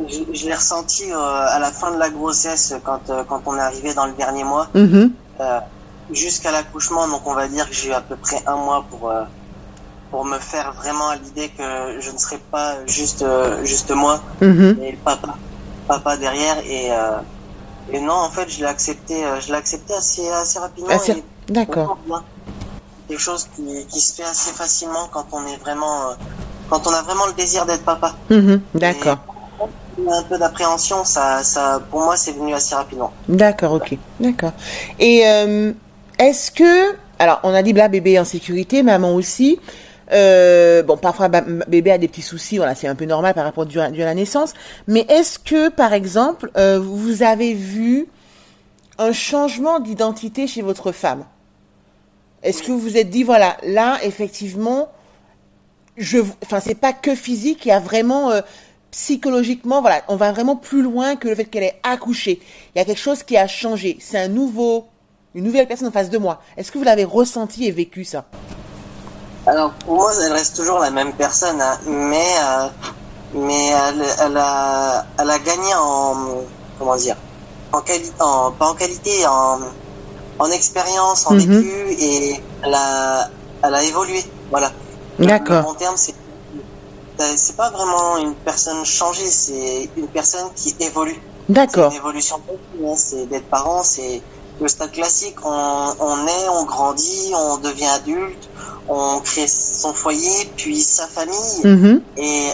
[0.09, 1.17] Je je l'ai ressenti euh,
[1.57, 4.45] à la fin de la grossesse quand euh, quand on est arrivé dans le dernier
[4.45, 5.11] mois, Mhm.
[5.41, 5.59] euh,
[6.11, 7.09] jusqu'à l'accouchement.
[7.09, 9.23] Donc on va dire que j'ai eu à peu près un mois pour euh,
[10.11, 14.21] pour me faire vraiment à l'idée que je ne serais pas juste euh, juste moi,
[14.41, 15.35] mais papa
[15.89, 17.19] papa derrière et euh,
[17.93, 20.91] et non en fait je l'ai accepté euh, je l'ai accepté assez assez rapidement.
[20.91, 21.99] Assez- D'accord.
[23.07, 26.15] Quelque chose qui, qui se fait assez facilement quand on est vraiment, euh,
[26.71, 28.15] quand on a vraiment le désir d'être papa.
[28.31, 28.63] Mhm.
[28.75, 29.19] D'accord.
[30.11, 33.13] Un peu d'appréhension, ça, ça, pour moi, c'est venu assez rapidement.
[33.29, 33.99] D'accord, ok.
[34.21, 34.53] D'accord.
[34.99, 35.73] Et euh,
[36.19, 36.95] est-ce que...
[37.19, 39.59] Alors, on a dit là, bébé en sécurité, maman aussi.
[40.13, 43.67] Euh, bon, parfois, bébé a des petits soucis, voilà, c'est un peu normal par rapport
[43.77, 44.53] à, à la naissance.
[44.87, 48.07] Mais est-ce que, par exemple, euh, vous avez vu
[48.99, 51.25] un changement d'identité chez votre femme?
[52.43, 54.89] Est-ce que vous vous êtes dit, voilà, là, effectivement,
[55.97, 58.43] je, enfin, c'est pas que physique, il y a vraiment euh,
[58.91, 62.41] psychologiquement, voilà, on va vraiment plus loin que le fait qu'elle ait accouché.
[62.75, 63.97] Il y a quelque chose qui a changé.
[64.01, 64.87] C'est un nouveau,
[65.35, 66.41] une nouvelle personne en face de moi.
[66.57, 68.25] Est-ce que vous l'avez ressenti et vécu ça
[69.47, 72.67] Alors, pour moi, elle reste toujours la même personne, hein, mais, euh,
[73.35, 76.15] mais elle, elle a, elle a gagné en,
[76.79, 77.17] comment dire,
[77.73, 79.59] en qualité, en, pas en qualité, en,
[80.39, 81.41] en expérience, en Mhm.
[81.41, 83.29] vécu, et elle a,
[83.65, 84.25] elle a évolué.
[84.51, 84.71] Voilà.
[85.19, 85.63] D'accord.
[85.65, 86.15] Bon terme, c'est
[87.37, 91.15] c'est pas vraiment une personne changée, c'est une personne qui évolue.
[91.47, 91.93] C'est D'accord.
[91.93, 94.21] une évolution continue, hein, c'est d'être parent, c'est
[94.61, 95.37] le stade classique.
[95.45, 98.49] On, on est, on grandit, on devient adulte,
[98.89, 102.03] on crée son foyer, puis sa famille, Mhm.
[102.17, 102.51] et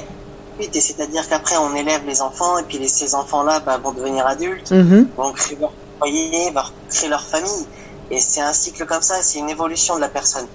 [0.72, 4.70] c'est-à-dire qu'après on élève les enfants, et puis les, ces enfants-là bah, vont devenir adultes,
[4.70, 5.08] Mhm.
[5.16, 6.60] vont créer leur foyer, vont
[6.90, 7.66] créer leur famille.
[8.10, 10.46] Et c'est un cycle comme ça, c'est une évolution de la personne.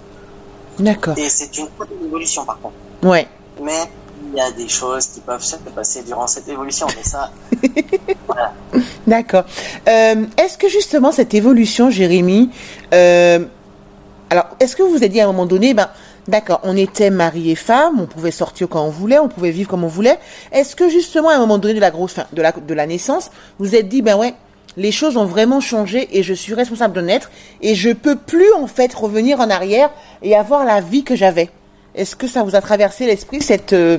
[0.77, 1.17] D'accord.
[1.17, 2.75] Et c'est une autre évolution par contre.
[3.03, 3.27] Ouais.
[3.62, 3.89] Mais
[4.32, 6.88] il y a des choses qui peuvent se passer durant cette évolution.
[6.95, 7.32] Mais ça,
[9.08, 9.45] D'accord.
[9.88, 12.49] Euh, est-ce que justement cette évolution, Jérémy,
[12.93, 13.39] euh,
[14.30, 15.89] alors est-ce que vous vous êtes dit à un moment donné, ben
[16.28, 19.69] d'accord, on était mari et femme, on pouvait sortir quand on voulait, on pouvait vivre
[19.69, 20.17] comme on voulait.
[20.51, 22.88] Est-ce que justement à un moment donné de la grosse fin, de la de la
[22.88, 24.34] naissance, vous vous êtes dit ben ouais,
[24.78, 27.30] les choses ont vraiment changé et je suis responsable de naître
[27.62, 31.49] et je peux plus en fait revenir en arrière et avoir la vie que j'avais?
[31.95, 33.97] Est-ce que ça vous a traversé l'esprit cette euh,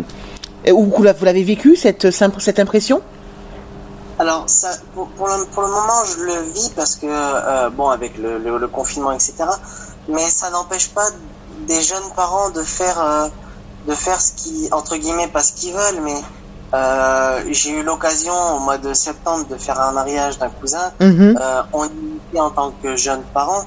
[0.70, 3.00] ou que vous l'avez vécu cette cette impression?
[4.18, 7.88] Alors ça, pour, pour, le, pour le moment, je le vis parce que euh, bon,
[7.90, 9.34] avec le, le, le confinement, etc.
[10.08, 11.06] Mais ça n'empêche pas
[11.66, 13.28] des jeunes parents de faire euh,
[13.86, 16.16] de faire ce qui entre guillemets pas ce qu'ils veulent, mais
[16.74, 20.92] euh, j'ai eu l'occasion au mois de septembre de faire un mariage d'un cousin.
[21.00, 21.38] Mhm.
[21.40, 23.64] Euh, on était en tant que jeune parent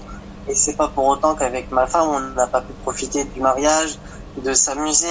[0.47, 3.99] et c'est pas pour autant qu'avec ma femme on n'a pas pu profiter du mariage,
[4.37, 5.07] de s'amuser.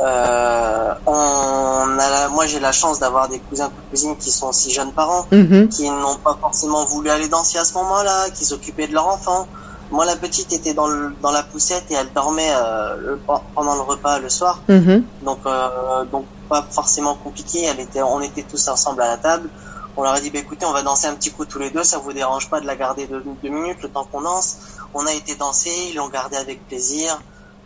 [0.00, 4.70] Euh, on a la- moi j'ai la chance d'avoir des cousins cousines qui sont aussi
[4.72, 5.68] jeunes parents, Mhm.
[5.68, 9.46] qui n'ont pas forcément voulu aller danser à ce moment-là, qui s'occupaient de leur enfant.
[9.90, 13.20] Moi la petite était dans, le, dans la poussette et elle dormait euh, le-
[13.54, 14.60] pendant le repas le soir.
[14.68, 15.04] Mhm.
[15.22, 17.64] Donc, euh, donc pas forcément compliqué.
[17.64, 19.50] Elle était, on était tous ensemble à la table.
[19.94, 21.84] On leur a dit, bah, écoutez, on va danser un petit coup tous les deux.
[21.84, 24.56] Ça vous dérange pas de la garder deux, deux minutes le temps qu'on danse?
[24.94, 27.20] On a été danser, ils l'ont gardé avec plaisir.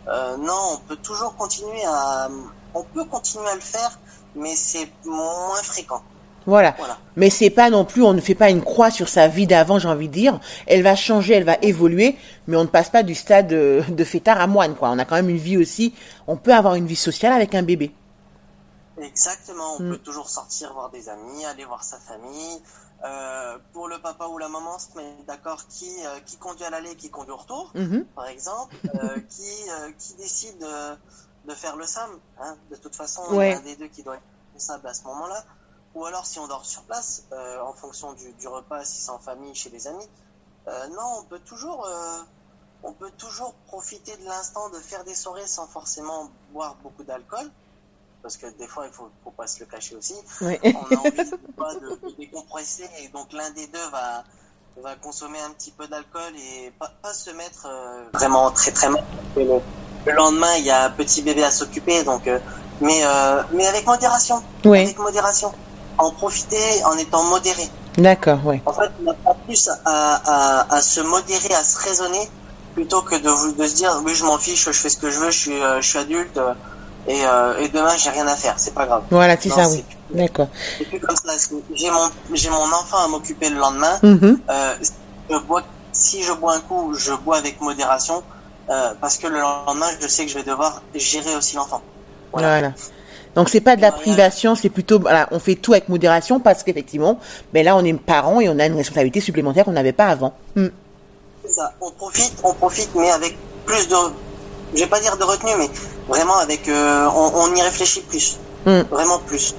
[0.09, 2.29] Euh, non, on peut toujours continuer à,
[2.73, 3.99] on peut continuer à le faire,
[4.35, 6.01] mais c'est moins fréquent.
[6.45, 6.75] Voilà.
[6.77, 6.97] Voilà.
[7.17, 9.79] Mais c'est pas non plus, on ne fait pas une croix sur sa vie d'avant,
[9.79, 10.39] j'ai envie de dire.
[10.65, 12.17] Elle va changer, elle va évoluer,
[12.47, 14.89] mais on ne passe pas du stade de, de fêtard à moine, quoi.
[14.91, 15.93] On a quand même une vie aussi.
[16.25, 17.91] On peut avoir une vie sociale avec un bébé.
[19.01, 19.91] Exactement, on Mm.
[19.91, 22.61] peut toujours sortir voir des amis, aller voir sa famille.
[23.03, 26.71] Euh, pour le papa ou la maman, se mettre d'accord qui, euh, qui conduit à
[26.71, 27.71] l'aller, qui conduit au retour.
[27.75, 28.05] Mhm.
[28.15, 29.45] par exemple, euh, qui,
[29.99, 30.65] qui décide
[31.45, 32.09] de faire le SAM.
[32.39, 32.57] Hein.
[32.71, 33.51] De toute façon, il Ouais.
[33.51, 35.45] y a un des deux qui doit être responsable à ce moment-là.
[35.93, 39.19] Ou alors, si on dort sur place, en fonction du, du repas, si c'est en
[39.19, 40.09] famille, chez des amis.
[40.67, 41.87] Non, on peut toujours,
[42.83, 47.49] on peut toujours profiter de l'instant de faire des soirées sans forcément boire beaucoup d'alcool.
[48.27, 50.15] Parce que des fois, il faut, faut pas se le cacher aussi.
[50.41, 54.25] On a envie de, de, décompresser et donc l'un des deux va,
[54.83, 58.89] va consommer un petit peu d'alcool et pas, pas se mettre euh, vraiment très très
[58.89, 59.01] mal.
[59.37, 59.45] Le,
[60.05, 62.37] le lendemain, il y a un petit bébé à s'occuper, donc euh,
[62.81, 64.43] mais euh, mais avec modération.
[64.65, 64.81] Oui.
[64.81, 65.53] Avec modération.
[65.97, 67.69] En profiter en étant modéré.
[67.97, 68.61] D'accord, ouais.
[68.65, 72.29] En fait, on apprend plus à, à, à se modérer, à se raisonner,
[72.73, 75.17] plutôt que de, de se dire oui je m'en fiche, je fais ce que je
[75.17, 76.37] veux, je suis, je suis adulte
[77.07, 79.03] et, euh, et demain j'ai rien à faire, c'est pas grave.
[79.09, 79.83] Voilà, c'est ça, oui.
[80.09, 80.47] D'accord.
[80.77, 81.33] C'est plus comme ça.
[81.73, 83.97] J'ai mon j'ai mon enfant à m'occuper le lendemain.
[84.03, 84.39] Mhm.
[84.49, 84.75] Euh,
[85.29, 88.23] je bois, si je bois un coup, je bois avec modération
[88.69, 91.81] euh, parce que le lendemain je sais que je vais devoir gérer aussi l'enfant.
[92.33, 92.73] Voilà.
[93.35, 96.63] Donc c'est pas de la privation, c'est plutôt voilà, on fait tout avec modération parce
[96.63, 97.19] qu'effectivement,
[97.53, 100.33] ben là on est parents et on a une responsabilité supplémentaire qu'on n'avait pas avant.
[100.55, 101.71] C'est ça.
[101.79, 103.95] On profite, on profite, mais avec plus de,
[104.73, 105.69] je vais pas dire de retenue, mais
[106.07, 108.81] vraiment avec, euh, on, on y réfléchit plus, Mm.
[108.91, 109.55] vraiment plus.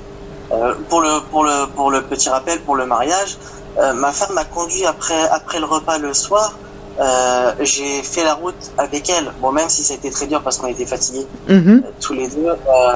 [0.53, 3.37] Euh, pour le pour le pour le petit rappel, pour le mariage,
[3.79, 6.59] euh, ma femme m'a conduit après après le repas le soir.
[7.01, 9.33] Euh, j'ai fait la route avec elle.
[9.40, 11.83] Bon, même si ça a été très dur parce qu'on était fatigués Mhm.
[11.87, 12.49] euh, tous les deux.
[12.49, 12.94] Euh,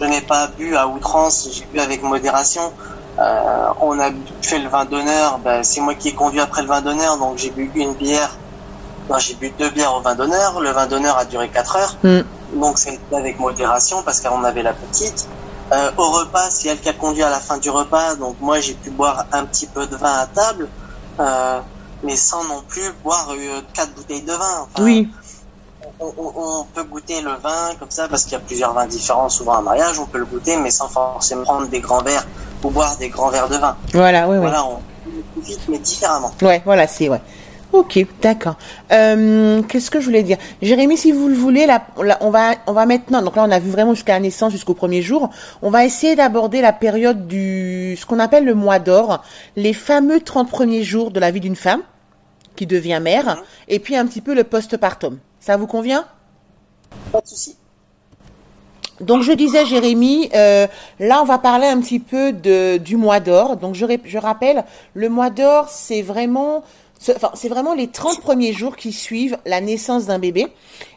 [0.00, 2.72] je n'ai pas bu à outrance, j'ai bu avec modération.
[3.20, 4.08] Euh, on a
[4.40, 7.36] fait le vin d'honneur, ben, c'est moi qui ai conduit après le vin d'honneur, donc
[7.36, 8.38] j'ai bu une bière.
[9.10, 10.60] Non, j'ai bu deux bières au vin d'honneur.
[10.60, 12.20] Le vin d'honneur a duré quatre heures, Mm.
[12.60, 15.28] donc c'est avec modération parce qu'on avait la petite.
[15.72, 18.60] Euh, au repas, c'est elle qui a conduit à la fin du repas, donc moi
[18.60, 20.68] j'ai pu boire un petit peu de vin à table,
[21.18, 21.60] euh,
[22.02, 24.66] mais sans non plus boire euh, quatre bouteilles de vin.
[24.74, 25.08] Enfin, Oui,
[25.98, 28.86] on, on- on peut goûter le vin comme ça parce qu'il y a plusieurs vins
[28.86, 32.02] différents souvent à un mariage, on peut le goûter mais sans forcément prendre des grands
[32.02, 32.26] verres
[32.62, 33.74] ou boire des grands verres de vin.
[33.94, 34.40] voilà, oui, oui.
[34.42, 34.78] Voilà, on
[35.34, 36.30] profite mais différemment.
[36.42, 37.20] Ouais, voilà, c'est ouais.
[37.72, 38.56] Ok, d'accord.
[38.92, 40.36] Euh, Qu'est-ce que je voulais dire?
[40.60, 43.22] Jérémy, si vous le voulez, là, là, on va, on va maintenant.
[43.22, 45.30] Donc là, on a vu vraiment jusqu'à la naissance, jusqu'au premier jour.
[45.62, 49.22] On va essayer d'aborder la période du, ce qu'on appelle le mois d'or,
[49.56, 51.80] les fameux 30 premiers jours de la vie d'une femme
[52.56, 55.18] qui devient mère, et puis un petit peu le postpartum.
[55.40, 56.04] Ça vous convient?
[57.10, 57.56] Pas de souci.
[59.00, 60.66] Donc je disais Jérémy, euh,
[61.00, 63.56] là on va parler un petit peu de du mois d'or.
[63.56, 66.62] Donc je, je rappelle, le mois d'or c'est vraiment
[67.16, 70.46] enfin, c'est vraiment les 30 premiers jours qui suivent la naissance d'un bébé.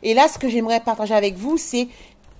[0.03, 1.87] Et là ce que j'aimerais partager avec vous c'est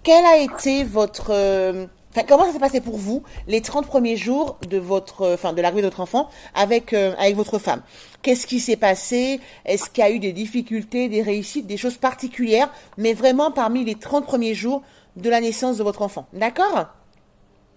[0.04, 4.16] quel a été votre euh, Enfin, comment ça s'est passé pour vous les 30 premiers
[4.16, 7.82] jours de votre, euh, enfin, de l'arrivée de votre enfant avec euh, avec votre femme?
[8.22, 9.42] Qu'est-ce qui s'est passé?
[9.66, 13.84] Est-ce qu'il y a eu des difficultés, des réussites, des choses particulières Mais vraiment parmi
[13.84, 14.82] les 30 premiers jours
[15.18, 16.26] de la naissance de votre enfant?
[16.32, 16.88] D'accord?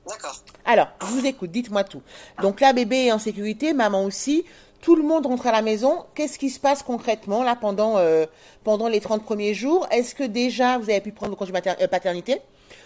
[0.09, 0.37] D'accord.
[0.65, 2.03] Alors, je vous écoute, dites-moi tout.
[2.41, 4.45] Donc là, bébé est en sécurité, maman aussi.
[4.81, 6.07] Tout le monde rentre à la maison.
[6.15, 8.27] Qu'est-ce qui se passe concrètement là pendant euh,
[8.65, 9.87] pendant les 30 premiers jours?
[9.91, 12.41] Est-ce que déjà vous avez pu prendre vos congés mater- euh, paternité?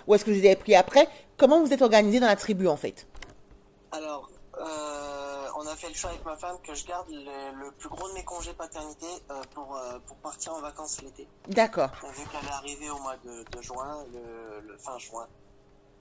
[0.06, 1.06] Ou est-ce que vous les avez pris après?
[1.36, 3.06] Comment vous êtes organisé dans la tribu en fait?
[3.92, 7.70] Alors, euh, on a fait le choix avec ma femme que je garde le, le
[7.72, 11.28] plus gros de mes congés paternité euh, pour, pour partir en vacances l'été.
[11.48, 11.90] D'accord.
[12.16, 15.26] Vu qu'elle est arrivée au mois de, de juin, le, le fin juin.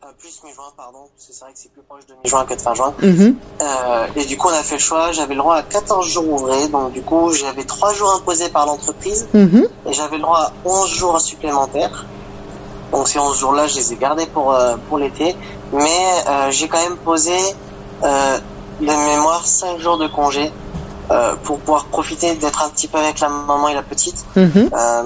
[0.04, 2.56] Enfin, plus mi-juin, pardon, parce que c'est vrai que c'est plus proche de mi-juin que
[2.56, 2.94] de fin juin.
[3.04, 3.36] Mhm.
[3.62, 5.12] Euh, et du coup, on a fait le choix.
[5.12, 6.68] J'avais le droit à 14 jours ouvrés.
[6.70, 9.28] Donc, du coup, j'avais 3 jours imposés par l'entreprise.
[9.34, 9.68] Mhm.
[9.88, 12.06] Et j'avais le droit à 11 jours supplémentaires.
[12.92, 15.36] Donc, ces 11 jours-là, je les ai gardés pour, euh, pour l'été.
[15.72, 17.38] Mais euh, j'ai quand même posé,
[18.04, 18.40] euh,
[18.80, 20.52] de mémoire, 5 jours de congé
[21.12, 24.26] euh, pour pouvoir profiter d'être un petit peu avec la maman et la petite.
[24.36, 24.70] Mhm.
[24.74, 25.04] Euh,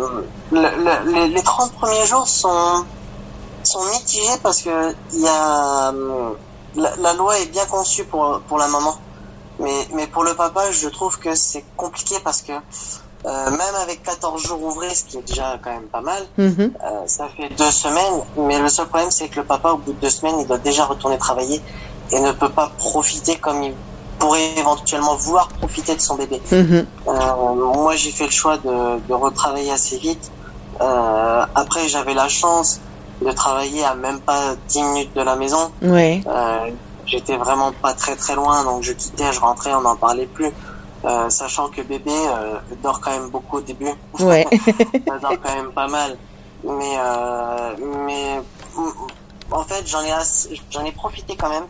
[0.51, 2.85] le- le- les, les 30 premiers jours sont,
[3.65, 6.31] sont mitigés parce que il y a, euh,
[6.75, 8.95] la, la loi est bien conçue pour, pour la maman.
[9.59, 14.03] Mais, mais pour le papa, je trouve que c'est compliqué parce que euh, même avec
[14.03, 16.73] 14 jours ouvrés, ce qui est déjà quand même pas mal, Mhm.
[16.83, 18.21] euh, ça fait deux semaines.
[18.37, 20.57] Mais le seul problème, c'est que le papa, au bout de deux semaines, il doit
[20.57, 21.61] déjà retourner travailler
[22.11, 23.73] et ne peut pas profiter comme il
[24.19, 26.41] pourrait éventuellement vouloir profiter de son bébé.
[26.51, 26.85] Mhm.
[27.07, 30.31] Euh, moi, j'ai fait le choix de, de retravailler assez vite.
[31.55, 32.79] Après, j'avais la chance
[33.21, 35.71] de travailler à même pas 10 minutes de la maison.
[35.81, 36.21] Ouais.
[36.27, 36.69] Euh,
[37.05, 40.51] J'étais vraiment pas très très loin, donc je quittais, je rentrais, on n'en parlait plus.
[41.03, 43.91] Euh, sachant que bébé euh, dort quand même beaucoup au début.
[44.19, 44.47] Ouais.
[45.07, 46.17] Ça dort quand même pas mal.
[46.63, 47.75] Mais euh,
[48.07, 48.41] mais
[49.51, 50.11] en fait, j'en ai
[50.71, 51.65] j'en ai profité quand même.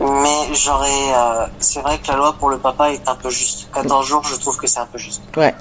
[0.00, 3.68] Mais j'aurais, euh, c'est vrai que la loi pour le papa est un peu juste.
[3.74, 5.22] 14 jours, je trouve que c'est un peu juste.
[5.36, 5.54] Ouais.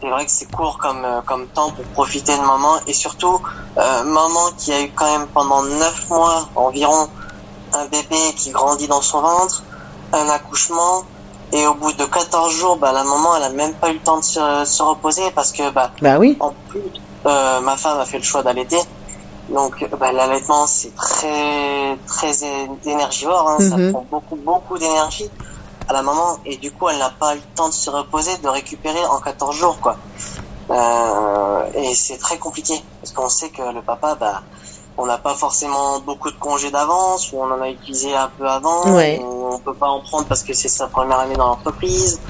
[0.00, 3.38] C'est vrai que c'est court comme euh, comme temps pour profiter de maman et surtout
[3.76, 7.08] euh, maman qui a eu quand même pendant 9 mois environ
[7.74, 9.62] un bébé qui grandit dans son ventre,
[10.12, 11.04] un accouchement
[11.52, 13.98] Et au bout de 14 jours, bah, la maman, elle a même pas eu le
[13.98, 16.36] temps de se, se reposer parce que, bah, Bah oui.
[16.38, 16.80] en plus,
[17.26, 18.78] euh, ma femme a fait le choix d'allaiter.
[19.48, 22.32] Donc, bah, l'allaitement, c'est très, très
[22.86, 23.48] énergivore.
[23.50, 23.56] Hein.
[23.68, 25.28] Ça prend beaucoup, beaucoup d'énergie
[25.90, 26.38] à la maman.
[26.46, 29.18] Et du coup, elle n'a pas eu le temps de se reposer, de récupérer en
[29.20, 29.96] 14 jours, quoi.
[30.70, 32.82] Euh, et c'est très compliqué.
[33.00, 34.42] Parce qu'on sait que le papa, bah,
[34.96, 38.46] on n'a pas forcément beaucoup de congés d'avance, ou on en a utilisé un peu
[38.48, 39.20] avant, Ouais.
[39.24, 42.20] ou on peut pas en prendre parce que c'est sa première année dans l'entreprise.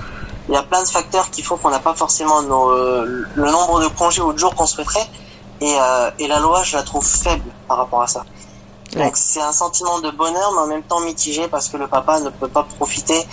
[0.48, 3.80] Il y a plein de facteurs qui font qu'on n'a pas forcément nos, le nombre
[3.80, 5.06] de congés ou de jours qu'on souhaiterait.
[5.60, 8.24] Et, euh, et la loi, je la trouve faible par rapport à ça.
[8.96, 12.20] Donc c'est un sentiment de bonheur, mais en même temps mitigé parce que le papa
[12.20, 13.26] ne peut pas profiter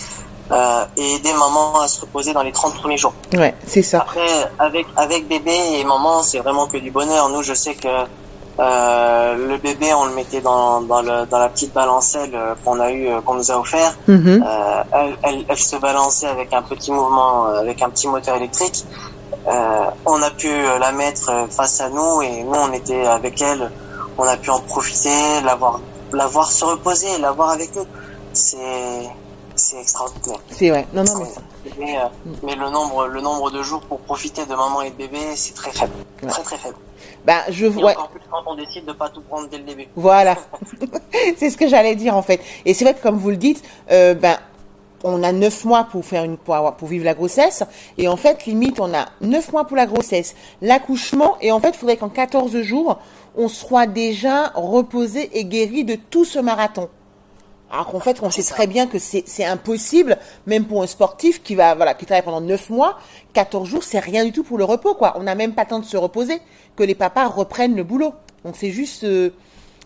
[0.52, 3.14] euh, et aider maman à se reposer dans les 30 premiers jours.
[3.34, 4.02] Ouais, c'est ça.
[4.02, 7.30] Après, avec avec bébé et maman, c'est vraiment que du bonheur.
[7.30, 7.88] Nous, je sais que
[8.60, 12.80] euh, le bébé, on le mettait dans dans, le, dans la petite balancelle euh, qu'on
[12.80, 13.96] a eu, euh, qu'on nous a offert.
[14.08, 14.44] Mhm.
[14.46, 18.36] Euh, elle, elle, elle se balançait avec un petit mouvement, euh, avec un petit moteur
[18.36, 18.86] électrique.
[19.48, 23.72] Euh, on a pu la mettre face à nous et nous, on était avec elle.
[24.18, 25.80] On a pu en profiter, la voir,
[26.12, 27.86] la voir se reposer, la voir avec nous.
[28.34, 28.58] C'est
[29.58, 30.40] c'est extraordinaire.
[30.52, 30.88] C'est vrai.
[30.94, 32.02] Non, non, mais Mais, euh,
[32.44, 35.54] mais le nombre, le nombre de jours pour profiter de maman et de bébé, c'est
[35.56, 35.94] très faible.
[36.22, 36.30] Ouais.
[36.30, 36.76] Très très faible.
[37.26, 37.96] bah je Et ouais.
[37.96, 39.88] encore plus quand on décide de pas tout prendre dès le début.
[39.96, 40.36] Voilà.
[41.38, 42.40] c'est ce que j'allais dire en fait.
[42.66, 44.38] Et c'est vrai que comme vous le dites, euh, ben
[45.04, 47.64] on a neuf mois pour faire une pour, pour vivre la grossesse
[47.98, 51.70] et en fait limite on a neuf mois pour la grossesse, l'accouchement et en fait
[51.70, 53.00] il faudrait qu'en 14 jours
[53.36, 56.90] on soit déjà reposé et guéri de tout ce marathon.
[57.70, 61.54] Alors qu'en fait, on sait très bien que c'est impossible, même pour un sportif qui
[61.54, 62.98] va voilà qui travaille pendant 9 mois,
[63.34, 65.14] 14 jours, c'est rien du tout pour le repos quoi.
[65.18, 66.40] On n'a même pas le temps de se reposer
[66.76, 68.14] que les papas reprennent le boulot.
[68.46, 69.32] Donc c'est juste, euh,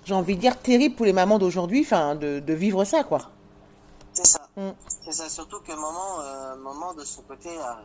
[0.05, 3.31] j'ai envie de dire terrible pour les mamans d'aujourd'hui, enfin de, de vivre ça quoi.
[4.61, 4.69] C'est ça.
[4.69, 4.73] Mm.
[5.05, 5.29] C'est ça.
[5.29, 7.79] Surtout que maman, euh, maman de son côté, a-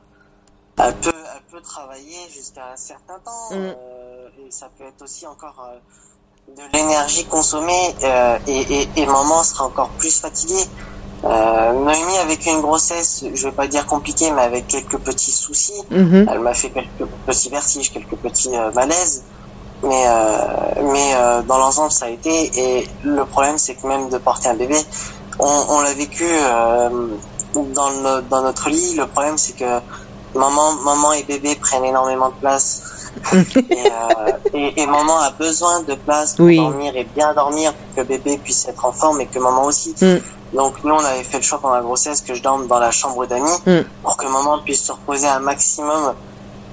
[0.85, 3.51] elle peut, elle peut travailler jusqu'à un certain temps.
[3.51, 3.55] Mm.
[3.55, 7.95] euh, et ça peut être aussi encore euh, de l'énergie consommée.
[8.47, 10.65] et, et, et maman sera encore plus fatiguée.
[11.25, 15.83] Noémie avec une grossesse, je vais pas dire compliquée, mais avec quelques petits soucis.
[15.91, 16.27] Mhm.
[16.31, 19.25] Elle m'a fait quelques petits vertiges, quelques petits malaises.
[19.83, 22.51] Mais, euh, mais euh, dans l'ensemble, ça a été.
[22.59, 24.79] Et le problème, c'est que même de porter un bébé,
[25.39, 26.89] on, on l'a vécu euh,
[27.55, 28.95] dans, le- dans notre lit.
[28.95, 29.81] Le problème, c'est que
[30.35, 32.83] maman, maman et bébé prennent énormément de place.
[33.33, 36.57] et, euh, et, et maman a besoin de place pour Oui.
[36.59, 39.95] dormir et bien dormir pour que bébé puisse être en forme et que maman aussi.
[40.01, 40.17] Mm.
[40.55, 42.91] Donc nous, on avait fait le choix pendant la grossesse que je dorme dans la
[42.91, 43.81] chambre d'amis Mm.
[44.03, 46.15] pour que maman puisse se reposer un maximum.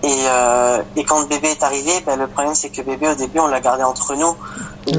[0.03, 3.39] Et, euh, et quand bébé est arrivé, ben, le problème c'est que bébé au début
[3.39, 4.35] on l'a gardé entre nous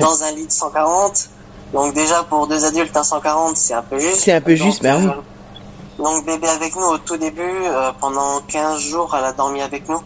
[0.00, 1.29] dans un lit de 140.
[1.74, 4.20] Donc déjà pour deux adultes un 140 c'est un peu juste.
[4.20, 5.10] C'est un peu juste, Donc, ben oui.
[5.10, 9.60] euh, Donc bébé avec nous au tout début, euh, pendant 15 jours elle a dormi
[9.60, 10.00] avec nous.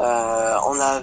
[0.00, 1.00] Euh, on a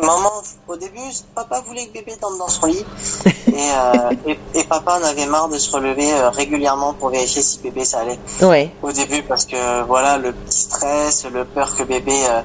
[0.00, 0.30] Maman,
[0.68, 1.00] au début,
[1.34, 2.84] papa voulait que bébé dorme dans son lit.
[3.48, 7.42] Et, euh, et, et papa en avait marre de se relever euh, régulièrement pour vérifier
[7.42, 8.70] si bébé ça allait Ouais.
[8.82, 12.42] au début parce que voilà le petit stress, le peur que bébé euh,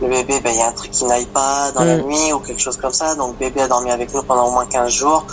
[0.00, 2.02] le bébé ben il y a un truc qui n'aille pas dans la Mm.
[2.06, 4.66] nuit ou quelque chose comme ça donc bébé a dormi avec nous pendant au moins
[4.66, 5.24] 15 jours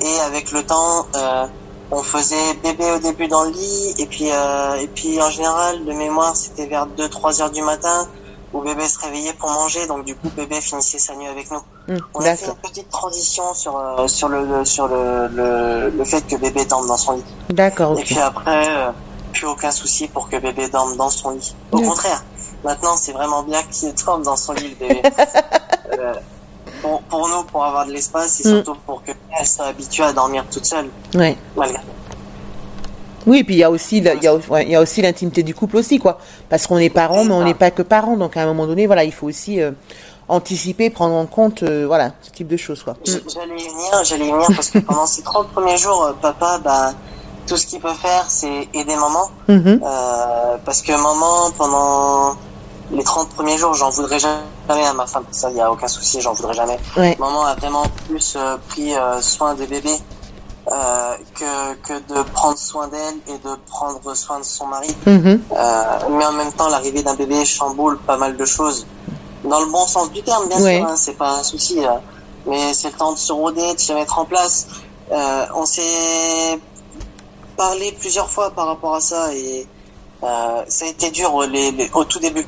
[0.00, 1.46] et avec le temps euh,
[1.90, 5.84] on faisait bébé au début dans le lit et puis euh, et puis en général
[5.84, 8.08] de mémoire c'était vers 2 3 heures du matin
[8.52, 11.60] où bébé se réveillait pour manger donc du coup bébé finissait sa nuit avec nous.
[11.88, 16.04] Mm, On a fait une petite transition sur euh, sur le, sur le, le le
[16.04, 17.24] fait que bébé dorme dans son lit.
[17.50, 17.98] D'accord.
[17.98, 18.90] Et puis après, euh,
[19.32, 21.54] plus aucun souci pour que bébé dorme dans son lit.
[21.70, 21.86] Au Mm.
[21.88, 22.24] contraire,
[22.64, 25.02] maintenant c'est vraiment bien qu'il dorme dans son lit, le bébé.
[26.82, 28.52] Pour, pour nous, pour avoir de l'espace et Mm.
[28.64, 29.16] surtout pour qu'elle
[29.46, 31.36] soit habituée à dormir toute seule, Ouais.
[31.56, 31.78] malgré
[33.26, 35.02] Oui, et puis il y a aussi, il y a, ouais, il y a aussi
[35.02, 36.18] l'intimité du couple aussi, quoi.
[36.48, 38.16] Parce qu'on est parents, mais on n'est pas que parents.
[38.16, 39.72] Donc à un moment donné, voilà, il faut aussi euh,
[40.28, 42.94] anticiper, prendre en compte, euh, voilà, ce type de choses, quoi.
[43.04, 43.20] J'allais
[43.58, 46.94] y venir, j'allais y venir parce que pendant ces 30 premiers jours, euh, papa, bah,
[47.46, 49.28] tout ce qu'il peut faire, c'est aider maman.
[49.50, 52.36] Euh, parce que maman, pendant
[52.92, 55.24] les 30 premiers jours, j'en voudrais jamais à ma femme.
[55.30, 56.78] Ça, il n'y a aucun souci, j'en voudrais jamais.
[56.96, 57.16] Ouais.
[57.18, 59.92] Maman a vraiment plus euh, pris euh, soin de bébé
[60.70, 64.94] euh, que, que de prendre soin d'elle et de prendre soin de son mari.
[65.06, 65.42] Mhm.
[65.52, 68.86] Euh, mais en même temps, l'arrivée d'un bébé chamboule pas mal de choses.
[69.44, 70.78] Dans le bon sens du terme, bien Ouais.
[70.78, 71.80] sûr, hein, c'est pas un souci.
[72.46, 74.66] mais c'est le temps de se rôder, de se mettre en place.
[75.12, 76.58] Euh, on s'est
[77.56, 79.66] parlé plusieurs fois par rapport à ça et
[80.22, 82.46] euh, ça a été dur les, les- au tout début.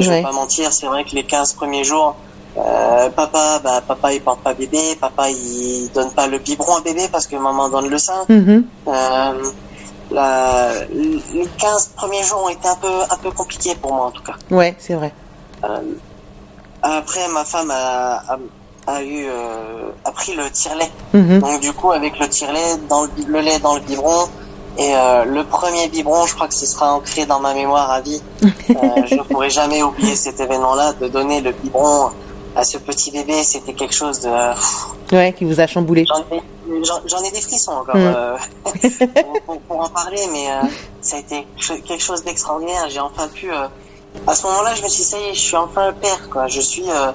[0.00, 2.16] Je vais pas mentir, c'est vrai que les 15 premiers jours,
[2.56, 6.80] euh, papa, bah, papa il porte pas bébé, papa il donne pas le biberon à
[6.80, 8.24] bébé parce que maman donne le sein.
[8.28, 8.64] Mhm.
[8.88, 9.50] Euh,
[10.10, 14.10] la, les 15 premiers jours ont été un peu, un peu compliqués pour moi en
[14.10, 14.34] tout cas.
[14.50, 15.12] Ouais, c'est vrai.
[15.64, 15.78] Euh,
[16.82, 18.38] après, ma femme a, a,
[18.86, 20.90] a eu euh, a pris le tire-lait.
[21.12, 21.40] Mhm.
[21.40, 24.28] Donc du coup, avec le tire-lait, dans le, le lait dans le biberon,
[24.78, 28.00] et euh, le premier biberon, je crois que ce sera ancré dans ma mémoire à
[28.00, 28.20] vie.
[28.42, 28.48] Euh,
[29.06, 32.10] je ne pourrai jamais oublier cet événement-là, de donner le biberon
[32.56, 33.42] à ce petit bébé.
[33.44, 34.30] C'était quelque chose de...
[35.14, 36.04] Ouais, qui vous a chamboulé.
[36.06, 36.18] J'en
[37.22, 38.12] ai, ai des frissons encore Mm.
[38.16, 40.66] euh, pour, pour- pour en parler, mais euh,
[41.00, 41.46] ça a été
[41.84, 42.86] quelque chose d'extraordinaire.
[42.88, 43.50] J'ai enfin pu...
[43.52, 43.66] euh,
[44.26, 46.28] à ce moment-là, je me suis dit, ça y est, je suis enfin le père.
[46.30, 46.46] Quoi.
[46.48, 46.88] Je suis...
[46.90, 47.12] euh,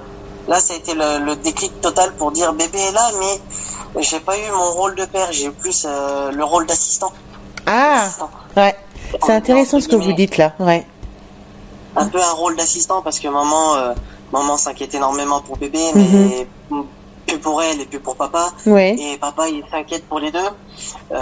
[0.48, 4.20] là, ça a été le, le déclic total pour dire, bébé est là, mais j'ai
[4.20, 5.28] pas eu mon rôle de père.
[5.32, 7.12] J'ai eu plus euh, le rôle d'assistant.
[7.66, 8.08] Ah,
[8.58, 8.76] ouais.
[9.26, 10.54] C'est intéressant ce que vous dites là.
[10.60, 10.86] Ouais.
[11.96, 13.94] un peu un rôle d'assistant parce que maman euh,
[14.32, 16.30] maman s'inquiète énormément pour bébé Mhm.
[16.30, 16.48] mais
[17.30, 18.96] plus pour elle et plus pour papa Ouais.
[19.00, 20.40] et papa il s'inquiète pour les deux
[21.12, 21.16] Euh,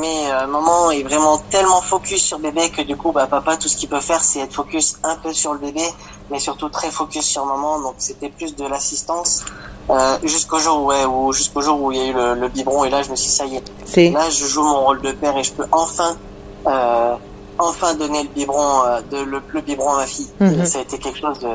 [0.00, 3.68] mais euh, maman est vraiment tellement focus sur bébé que du coup bah papa tout
[3.68, 5.82] ce qu'il peut faire c'est être focus un peu sur le bébé
[6.30, 9.44] mais surtout très focus sur maman donc c'était plus de l'assistance
[9.90, 12.84] euh, jusqu'au jour ouais où jusqu'au jour où il y a eu le, le biberon
[12.84, 14.10] et là je me suis dit ça y est C'est.
[14.10, 16.16] Là, je joue mon rôle de père et je peux enfin,
[16.66, 17.14] euh,
[17.58, 20.28] enfin donner le biberon, euh, de, le, le biberon à ma fille.
[20.40, 20.60] Mhm.
[20.62, 21.48] Et ça a été quelque chose de,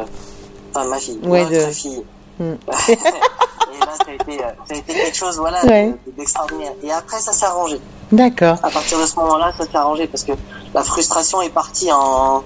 [0.74, 2.04] enfin ma fille, Ouais, notre de- fille.
[2.44, 2.58] Mhm.
[2.89, 5.96] et là, ça a été, euh, ça a été quelque chose, voilà, Ouais.
[6.18, 6.74] d'extraordinaire.
[6.84, 7.80] Et après, ça s'est arrangé.
[8.12, 8.58] D'accord.
[8.64, 10.34] À partir de ce moment-là, ça s'est arrangé parce que
[10.74, 12.44] la frustration est partie en.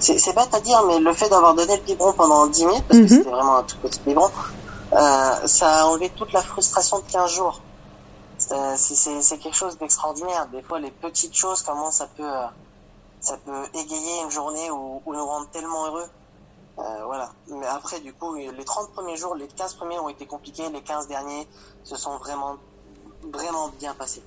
[0.00, 2.84] C'est c'est bête à dire, mais le fait d'avoir donné le biberon pendant 10 minutes,
[2.88, 4.30] parce que c'était vraiment un tout petit biberon,
[4.94, 7.60] euh, ça a enlevé toute la frustration de 15 jours.
[8.38, 10.46] C'est c'est- c'est- c'est quelque chose d'extraordinaire.
[10.52, 12.46] Des fois, les petites choses, comment ça peut, euh,
[13.20, 16.06] ça peut égayer une journée ou, ou nous rendre tellement heureux.
[16.78, 17.30] Euh, voilà.
[17.48, 20.80] Mais après, du coup, les 30 premiers jours, les 15 premiers ont été compliqués, les
[20.80, 21.46] 15 derniers
[21.84, 22.56] se sont vraiment,
[23.32, 24.22] vraiment bien passés.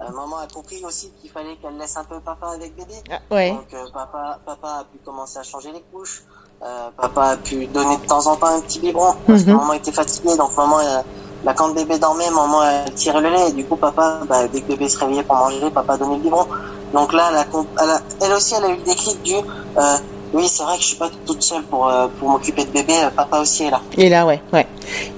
[0.00, 2.94] Euh, maman a compris aussi qu'il fallait qu'elle laisse un peu papa avec bébé.
[3.10, 3.50] Ah, ouais.
[3.50, 6.22] Donc euh, papa, papa a pu commencer à changer les couches.
[6.62, 9.56] Euh, papa a pu donner de temps en temps un petit biberon parce que Mhm.
[9.56, 10.36] maman était fatiguée.
[10.36, 11.02] Donc maman, euh,
[11.42, 13.48] bah, quand le bébé dormait, maman elle tirait le lait.
[13.48, 16.22] Et du coup papa, bah, dès que bébé se réveillait pour manger, papa donnait le
[16.22, 16.46] biberon.
[16.94, 17.44] Donc là, elle, a
[17.82, 19.96] elle, a- elle aussi, elle a eu le déclic du euh,
[20.32, 22.92] oui, c'est vrai que je suis pas toute seule pour euh, pour m'occuper de bébé.
[23.02, 23.80] euh, Papa aussi est là.
[23.96, 24.66] Et là, ouais, ouais.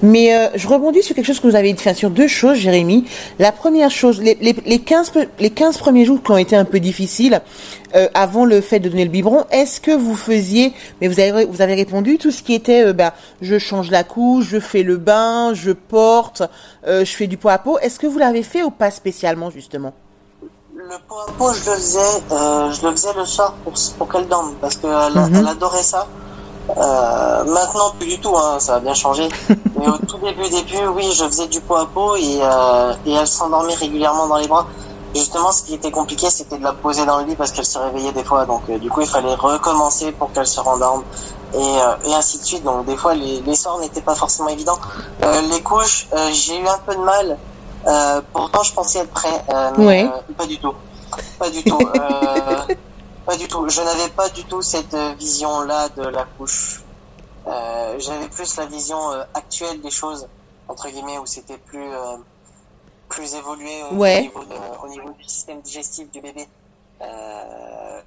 [0.01, 2.57] Mais euh, je rebondis sur quelque chose que vous avez dit, enfin, sur deux choses,
[2.57, 3.05] Jérémy.
[3.39, 6.55] La première chose, les, les, les, 15, pe- les 15 premiers jours qui ont été
[6.55, 7.41] un peu difficiles,
[7.95, 11.45] euh, avant le fait de donner le biberon, est-ce que vous faisiez, mais vous avez,
[11.45, 14.83] vous avez répondu, tout ce qui était, euh, ben, je change la couche, je fais
[14.83, 16.41] le bain, je porte,
[16.87, 19.49] euh, je fais du pot à pot, est-ce que vous l'avez fait ou pas spécialement,
[19.51, 19.93] justement?
[20.89, 24.07] Le pot à pot, je le faisais, euh, je le faisais le soir pour, pour
[24.09, 25.35] qu'elle dorme, parce qu'elle Mhm.
[25.35, 26.07] elle adorait ça.
[26.77, 29.27] Euh, maintenant, plus du tout, hein, ça a bien changé.
[29.79, 33.13] Mais au tout début, début, oui, je faisais du pot à pot et, euh, et
[33.13, 34.65] elle s'endormait régulièrement dans les bras.
[35.13, 37.77] Justement, ce qui était compliqué, c'était de la poser dans le lit parce qu'elle se
[37.77, 38.45] réveillait des fois.
[38.45, 41.03] Donc, du coup, il fallait recommencer pour qu'elle se rendorme
[41.53, 42.63] et, et ainsi de suite.
[42.63, 44.77] Donc, des fois, les, les sorts n'étaient pas forcément évidents.
[45.51, 47.37] Les couches, j'ai eu un peu de mal.
[47.87, 50.03] Euh, pourtant, je pensais être prêt, euh, mais Ouais.
[50.05, 50.73] euh, pas du tout.
[51.39, 51.79] Pas du tout.
[51.95, 52.75] Euh,
[53.25, 53.67] pas du tout.
[53.69, 56.83] Je n'avais pas du tout cette vision-là de la couche.
[57.47, 58.99] Euh, J'avais plus la vision
[59.33, 60.27] actuelle des choses,
[60.67, 62.17] entre guillemets, où c'était plus euh,
[63.09, 64.21] plus évolué au, Ouais.
[64.21, 66.47] niveau de- au niveau du système digestif du bébé.
[67.01, 68.01] Euh,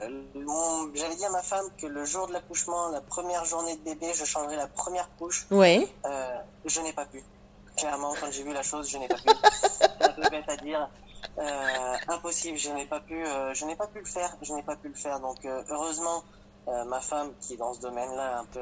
[0.95, 4.13] J'avais dit à ma femme que le jour de l'accouchement, la première journée de bébé,
[4.15, 5.47] je changerais la première couche.
[5.51, 5.89] Ouais.
[6.07, 7.23] Euh, je n'ai pas pu.
[7.85, 9.29] Clairement, quand j'ai vu la chose, je n'ai pas pu.
[9.71, 10.89] C'est un peu bête à dire.
[11.37, 13.27] Euh, impossible, je n'ai pas pu.
[13.27, 14.35] euh, je n'ai pas pu le faire.
[14.41, 15.21] Je n'ai pas pu le faire.
[15.21, 16.25] Donc, euh, heureusement,
[16.67, 18.61] ma femme, qui est dans ce domaine-là, un peu,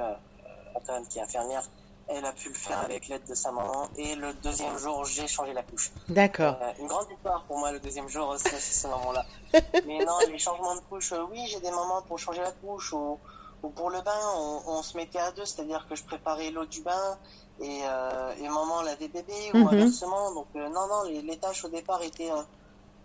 [1.09, 1.63] qui est infirmière,
[2.09, 3.89] elle a pu le faire avec l'aide de sa maman.
[3.97, 5.93] Et le deuxième jour, j'ai changé la couche.
[6.09, 6.57] D'accord.
[6.81, 9.25] Une grande victoire pour moi le deuxième jour, c'est ce moment-là.
[9.87, 13.21] Mais non, les changements de couche, oui, j'ai des moments pour changer la couche ou,
[13.63, 16.65] ou pour le bain, on, on se mettait à deux, c'est-à-dire que je préparais l'eau
[16.67, 17.17] du bain
[17.61, 19.69] et, euh, et maman lavait bébé ou Mhm.
[19.69, 20.33] inversement.
[20.35, 22.43] Donc euh, non, non, les, les tâches au départ étaient, euh,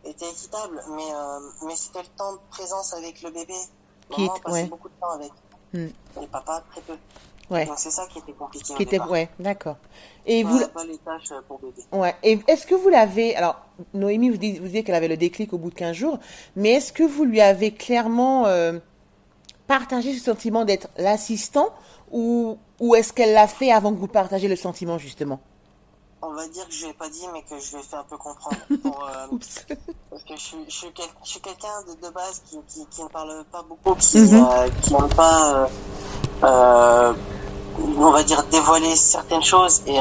[0.05, 3.53] étaient équitables, mais, euh, mais c'était le temps de présence avec le bébé.
[4.09, 4.65] Qui Maman passait ouais.
[4.67, 5.31] beaucoup de temps avec.
[5.73, 5.87] Mm.
[6.23, 6.93] Et papa très peu.
[7.49, 7.65] Ouais.
[7.65, 9.09] Donc c'est ça qui était compliqué au Qui était, départ.
[9.11, 9.75] ouais, d'accord.
[10.25, 11.81] Et vous, pas les tâches pour bébé.
[11.93, 12.13] Ouais.
[12.23, 13.55] Et est-ce que vous l'avez, alors
[13.93, 16.19] Noémie vous, dit, vous disiez qu'elle avait le déclic au bout de 15 jours,
[16.57, 18.79] mais est-ce que vous lui avez clairement euh,
[19.67, 21.69] partagé ce sentiment d'être l'assistant
[22.11, 25.39] ou, ou est-ce qu'elle l'a fait avant que vous partagiez le sentiment justement?
[26.21, 28.17] On va dire que je l'ai pas dit, mais que je l'ai fait un peu
[28.17, 28.57] comprendre.
[28.81, 29.65] Pour, euh, Oups.
[30.09, 30.87] Parce que je suis, je
[31.23, 34.43] je suis quelqu'un de, de base qui, qui, qui ne parle pas beaucoup, qui Mhm.
[34.49, 35.69] euh, n'aime pas,
[36.43, 37.13] euh,
[37.79, 39.83] on va dire, dévoiler certaines choses.
[39.85, 39.99] Et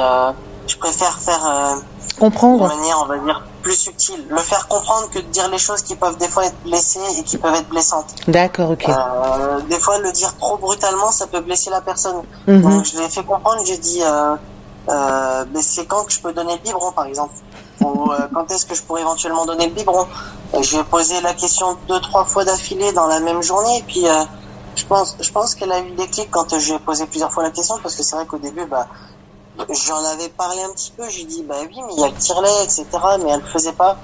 [0.66, 1.76] je préfère faire, euh,
[2.18, 2.64] Comprendre.
[2.64, 4.24] De manière, on va dire, plus subtile.
[4.30, 7.22] Le faire comprendre que de dire les choses qui peuvent des fois être blessées et
[7.22, 8.06] qui peuvent être blessantes.
[8.26, 8.88] D'accord, ok.
[8.88, 12.22] Euh, des fois, le dire trop brutalement, ça peut blesser la personne.
[12.46, 12.62] Mhm.
[12.62, 14.34] Donc, je l'ai fait comprendre, j'ai dit, euh,
[14.88, 17.34] euh, mais c'est quand que je peux donner le biberon, par exemple?
[17.82, 20.06] Ou euh, quand est-ce que je pourrais éventuellement donner le biberon?
[20.54, 23.78] Et Je lui ai posé la question deux, trois fois d'affilée dans la même journée,
[23.78, 24.08] et puis...
[24.08, 24.24] Euh,
[24.74, 27.32] je pense, je pense qu'elle a eu des clics quand je lui ai posé plusieurs
[27.32, 28.86] fois la question, parce que c'est vrai qu'au début, bah,
[29.70, 32.14] j'en avais parlé un petit peu, j'ai dit, bah oui, mais il y a le
[32.14, 32.84] tire-lait, etc.,
[33.22, 33.96] mais elle le faisait pas.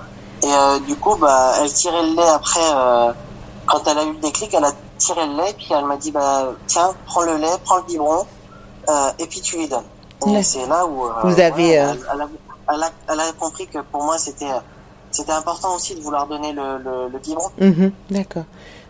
[0.42, 3.12] Et euh, du coup, bah, elle tirait le lait après, euh,
[3.66, 6.10] quand elle a eu le déclic, elle a tiré le lait, puis elle m'a dit,
[6.10, 8.26] bah, tiens, prends le lait, prends le biberon,
[8.88, 9.84] euh, et puis tu lui donnes.
[10.26, 12.28] Et c'est là où, euh, Vous avez, ouais, euh, elle, elle a,
[12.74, 14.58] elle, a, elle a compris que pour moi, c'était, euh,
[15.10, 17.50] c'était important aussi de vouloir donner le, le, le biberon.
[17.58, 18.44] Mhm, D'accord.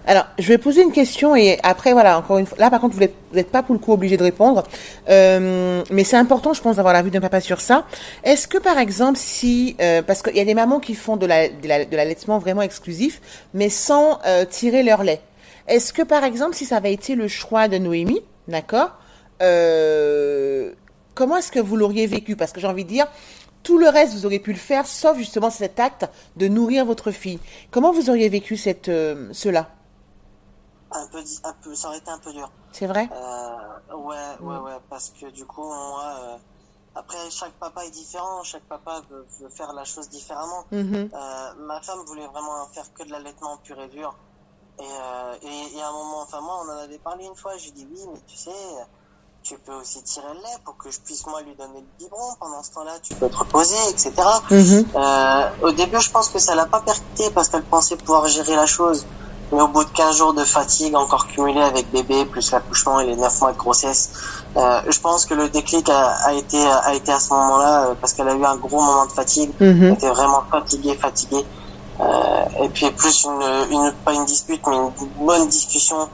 [0.07, 2.95] Alors, je vais poser une question et après, voilà, encore une fois, là par contre,
[2.97, 3.01] vous
[3.35, 4.65] n'êtes pas pour le coup obligé de répondre,
[5.09, 7.85] Euh, mais c'est important, je pense, d'avoir la vue d'un papa sur ça.
[8.25, 11.27] Est-ce que par exemple, si, euh, parce qu'il y a des mamans qui font de
[11.27, 13.21] la de la- de l'allaitement vraiment exclusif,
[13.55, 15.21] mais sans euh, tirer leur lait.
[15.69, 18.91] Est-ce que par exemple, si ça avait été le choix de Noémie, d'accord,
[19.43, 20.73] euh,
[21.15, 22.35] comment est-ce que vous l'auriez vécu?
[22.37, 23.07] Parce que j'ai envie de dire,
[23.63, 27.11] tout le reste, vous auriez pu le faire, sauf justement cet acte de nourrir votre
[27.13, 27.39] fille.
[27.71, 28.91] Comment vous auriez vécu cette,
[29.33, 29.69] cela?
[30.95, 32.51] Un peu, un peu, ça aurait été un peu dur.
[32.73, 33.09] C'est vrai?
[33.13, 36.37] Euh, ouais, ouais, ouais, parce que du coup, moi, euh,
[36.95, 40.65] après, chaque papa est différent, chaque papa veut, veut faire la chose différemment.
[40.71, 41.11] Mhm.
[41.13, 44.15] Euh, ma femme voulait vraiment faire que de l'allaitement pur et dur.
[44.79, 47.57] Et, euh, et, et à un moment, enfin moi, on en avait parlé une fois,
[47.57, 48.51] j'ai dit oui, mais tu sais,
[49.43, 52.35] tu peux aussi tirer le lait pour que je puisse moi lui donner le biberon.
[52.39, 54.13] Pendant ce temps-là, tu peux te reposer, etc.
[54.51, 54.87] Mhm.
[54.95, 58.57] Euh, au début, je pense que ça l'a pas percuté parce qu'elle pensait pouvoir gérer
[58.57, 59.05] la chose.
[59.53, 63.07] Mais au bout de 15 jours de fatigue encore cumulée avec bébé, plus l'accouchement et
[63.07, 64.11] les 9 mois de grossesse,
[64.57, 67.95] euh, je pense que le déclic a, a été a été à ce moment-là euh,
[68.01, 69.51] parce qu'elle a eu un gros moment de fatigue.
[69.61, 69.83] Mhm.
[69.85, 71.45] Elle était vraiment fatiguée, fatiguée.
[72.01, 74.91] Euh, et puis plus une, une pas une dispute, mais une
[75.27, 76.09] bonne discussion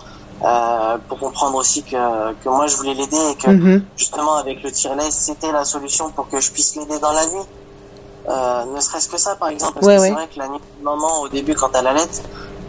[0.45, 3.85] euh, pour comprendre aussi que, que moi je voulais l'aider et que Mhm.
[3.97, 7.47] justement avec le tire-lait c'était la solution pour que je puisse l'aider dans la nuit.
[8.29, 10.09] Euh, ne serait-ce que ça par exemple, parce Ouais, que ouais.
[10.09, 12.07] c'est vrai que la nuit maman au début quand elle allait,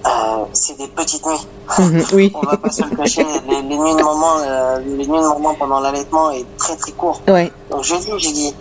[0.06, 1.47] euh, c'est des petites nuits.
[1.78, 2.06] Mhm.
[2.14, 2.32] Oui.
[2.36, 5.28] On va pas se le cacher, les, les nuits de maman, euh, les nuits de
[5.28, 7.22] maman pendant l'allaitement est très très court.
[7.28, 7.52] Ouais.
[7.70, 8.56] Donc j'ai dit, j'ai dit,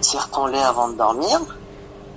[0.00, 1.40] tire ton lait avant de dormir.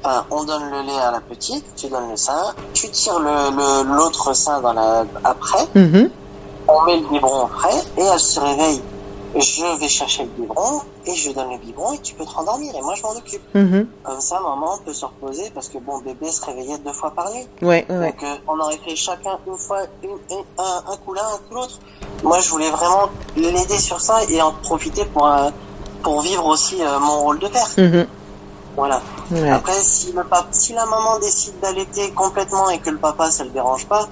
[0.06, 3.56] Enfin, on donne le lait à la petite, tu donnes le sein, tu tires le
[3.56, 6.10] le- l'autre sein dans la après, Mhm.
[6.68, 8.82] on met le biberon après et elle se réveille.
[9.36, 12.76] Je vais chercher le biberon et je donne le biberon et tu peux te rendormir
[12.76, 13.42] et moi je m'en occupe.
[13.56, 13.88] Mhm.
[14.04, 17.32] Comme ça, maman peut se reposer parce que bon, bébé se réveillait deux fois par
[17.32, 17.48] nuit.
[17.64, 18.12] Ouais, ouais.
[18.12, 21.38] Donc euh, on aurait fait chacun une fois une, une- un, un coup l'un, un
[21.50, 21.80] coup l'autre.
[22.24, 25.50] Moi je voulais vraiment l'aider sur ça et en profiter pour euh,
[26.04, 27.68] pour vivre aussi euh, mon rôle de père.
[27.78, 28.06] Mhm.
[28.76, 29.02] Voilà.
[29.32, 29.50] Ouais.
[29.50, 33.44] Après si le pap- si la maman décide d'allaiter complètement et que le papa ça
[33.44, 34.08] le dérange pas,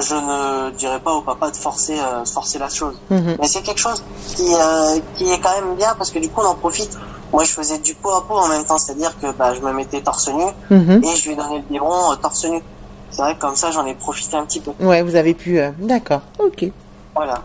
[0.00, 2.94] je ne dirais pas au papa de forcer euh, forcer la chose.
[3.10, 3.36] Mhm.
[3.40, 4.02] Mais c'est quelque chose
[4.36, 6.96] qui euh, qui est quand même bien parce que du coup on en profite.
[7.32, 9.72] Moi je faisais du pot à pot en même temps, c'est-à-dire que bah, je me
[9.72, 11.04] mettais torse nu Mhm.
[11.04, 12.62] et je lui donnais le biberon euh, torse nu.
[13.10, 14.72] C'est vrai que comme ça j'en ai profité un petit peu.
[14.80, 15.58] Ouais, vous avez pu.
[15.58, 16.20] euh, D'accord.
[16.38, 16.66] Ok.
[17.14, 17.40] Voilà.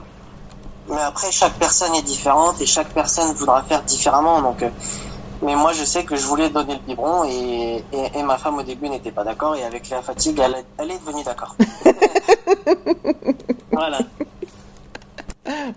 [0.90, 4.42] Mais après, chaque personne est différente et chaque personne voudra faire différemment.
[4.42, 4.64] Donc,
[5.44, 8.58] mais moi, je sais que je voulais donner le biberon et, et, et ma femme
[8.58, 11.56] au début n'était pas d'accord et avec la fatigue, elle, est- elle est devenue d'accord.
[13.72, 14.00] voilà.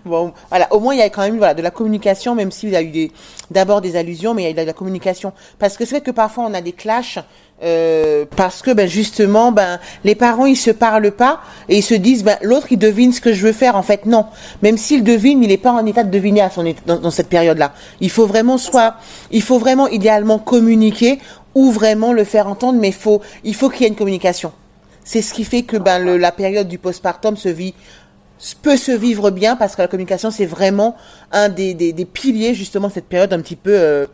[0.05, 0.67] Bon, voilà.
[0.73, 2.81] Au moins, il y a quand même voilà de la communication, même s'il y a
[2.81, 3.11] eu des
[3.51, 5.33] d'abord des allusions, mais il y a eu de la communication.
[5.59, 7.19] Parce que c'est vrai que parfois on a des clashs.
[7.63, 11.95] Euh, parce que ben justement ben les parents ils se parlent pas et ils se
[11.95, 13.75] disent ben l'autre il devine ce que je veux faire.
[13.75, 14.27] En fait non.
[14.61, 17.29] Même s'il devine il n'est pas en état de deviner à son dans, dans cette
[17.29, 18.95] période là il faut vraiment soit
[19.31, 21.19] il faut vraiment idéalement communiquer
[21.55, 24.51] ou vraiment le faire entendre mais faut il faut qu'il y ait une communication.
[25.03, 27.73] C'est ce qui fait que ben le, la période du postpartum se vit
[28.61, 30.95] peut se vivre bien parce que la communication c'est vraiment
[31.31, 34.05] un des, des, des piliers justement de cette période un petit peu euh,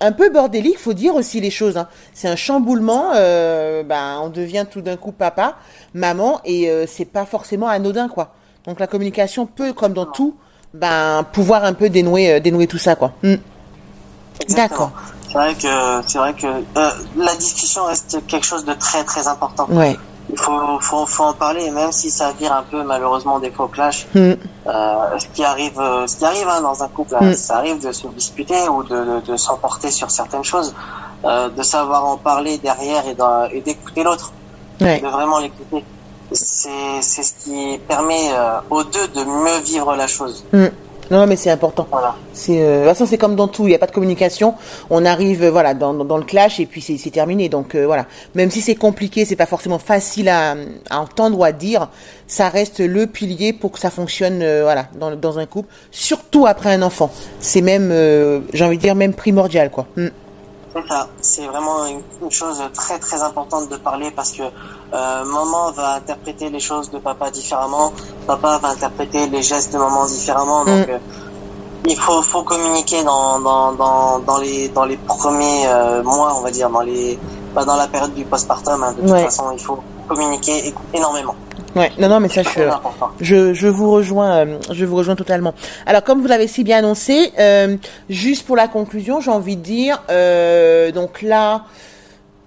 [0.00, 1.88] un peu bordélique faut dire aussi les choses hein.
[2.14, 5.56] c'est un chamboulement euh, ben on devient tout d'un coup papa
[5.94, 8.34] maman et euh, c'est pas forcément anodin quoi
[8.66, 10.34] donc la communication peut comme dans tout
[10.74, 13.34] ben pouvoir un peu dénouer euh, dénouer tout ça quoi Mm.
[14.42, 14.86] Exactement.
[14.86, 14.92] D'accord.
[15.26, 19.26] C'est vrai que c'est vrai que euh, la discussion reste quelque chose de très très
[19.28, 19.66] important.
[19.70, 19.96] ouais
[20.30, 23.64] Il faut, faut, faut en parler, même si ça vire un peu malheureusement des fois
[23.64, 24.06] au clash.
[24.14, 24.18] Mm.
[24.66, 27.34] Euh, ce qui arrive, euh, ce qui arrive hein, dans un couple, hein, Mm.
[27.34, 30.74] ça arrive de se disputer ou de, de, de s'emporter sur certaines choses,
[31.24, 33.04] euh, de savoir en parler derrière
[33.52, 34.32] et d'écouter l'autre,
[34.80, 35.84] ouais de vraiment l'écouter.
[36.32, 40.44] C'est c'est ce qui permet euh, aux deux de mieux vivre la chose.
[40.52, 40.66] Mm.
[41.10, 41.86] Non, mais c'est important.
[41.90, 42.14] Voilà.
[42.34, 44.54] C'est euh, de toute façon c'est comme dans tout, il n'y a pas de communication.
[44.90, 47.48] On arrive euh, voilà dans, dans le clash et puis c'est c'est terminé.
[47.48, 50.54] Donc euh, voilà, même si c'est compliqué, c'est pas forcément facile à,
[50.90, 51.88] à entendre ou à dire,
[52.26, 56.46] ça reste le pilier pour que ça fonctionne euh, voilà dans, dans un couple, surtout
[56.46, 57.10] après un enfant.
[57.40, 59.86] C'est même euh, j'ai envie de dire même primordial quoi.
[59.96, 60.08] Mm.
[60.74, 61.08] C'est ça.
[61.20, 65.94] C'est vraiment une, une chose très très importante de parler parce que euh, maman va
[65.94, 67.92] interpréter les choses de papa différemment,
[68.26, 70.64] papa va interpréter les gestes de maman différemment.
[70.64, 70.90] Donc Mm.
[70.92, 70.98] euh,
[71.86, 76.42] il faut faut communiquer dans dans dans dans les dans les premiers euh, mois, on
[76.42, 77.18] va dire, dans les
[77.54, 78.82] pas dans la période du postpartum.
[78.82, 79.24] Hein, de toute Ouais.
[79.24, 81.34] façon, il faut communiquer énormément.
[81.76, 82.62] Ouais, non non mais ça je.
[83.20, 85.54] Je, je vous rejoins, euh, je vous rejoins totalement.
[85.86, 87.76] Alors, comme vous l'avez si bien annoncé, euh,
[88.08, 91.64] juste pour la conclusion, j'ai envie de dire, euh, donc là,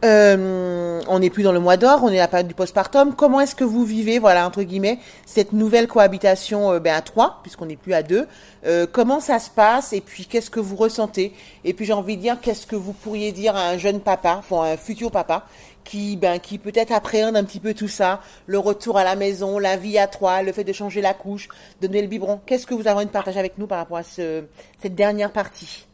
[0.04, 3.14] euh, on n'est plus dans le mois d'or, on est à la période du postpartum.
[3.16, 4.98] Comment est-ce que vous vivez, voilà entre guillemets,
[5.28, 8.26] cette nouvelle cohabitation euh, ben, à trois, puisqu'on n'est plus à deux
[8.66, 11.34] Euh, Comment ça se passe et puis qu'est-ce que vous ressentez?
[11.66, 14.38] Et puis j'ai envie de dire, qu'est-ce que vous pourriez dire à un jeune papa,
[14.40, 15.46] enfin un futur papa,
[15.84, 19.60] qui ben qui peut-être appréhende un petit peu tout ça, le retour à la maison,
[19.60, 21.50] la vie à trois, le fait de changer la couche,
[21.82, 22.40] de donner le biberon.
[22.46, 24.44] Qu'est-ce que vous avez envie de partager avec nous par rapport à ce,
[24.82, 25.86] cette dernière partie?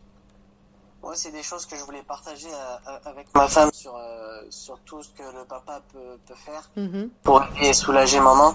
[1.08, 4.42] Ouais, c'est des choses que je voulais partager euh, euh, avec ma femme sur euh,
[4.50, 6.70] sur tout ce que le papa peut peut faire.
[6.76, 7.10] Mhm.
[7.24, 8.54] pour aider et soulager maman.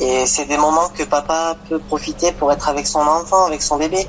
[0.00, 3.78] Et c'est des moments que papa peut profiter pour être avec son enfant, avec son
[3.78, 4.06] bébé.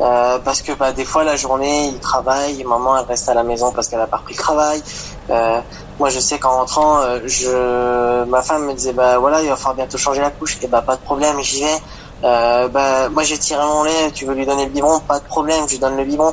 [0.00, 3.42] Euh, parce que bah, des fois la journée il travaille, maman elle reste à la
[3.42, 4.82] maison parce qu'elle a pas repris le travail.
[5.30, 5.60] Euh,
[5.98, 9.56] moi je sais qu'en rentrant, euh, je ma femme me disait bah voilà il va
[9.56, 10.58] falloir bientôt changer la couche.
[10.62, 11.78] Et bah pas de problème j'y vais.
[12.22, 15.24] Euh, bah moi j'ai tiré mon lait, tu veux lui donner le biberon, pas de
[15.24, 16.32] problème, je lui donne le biberon.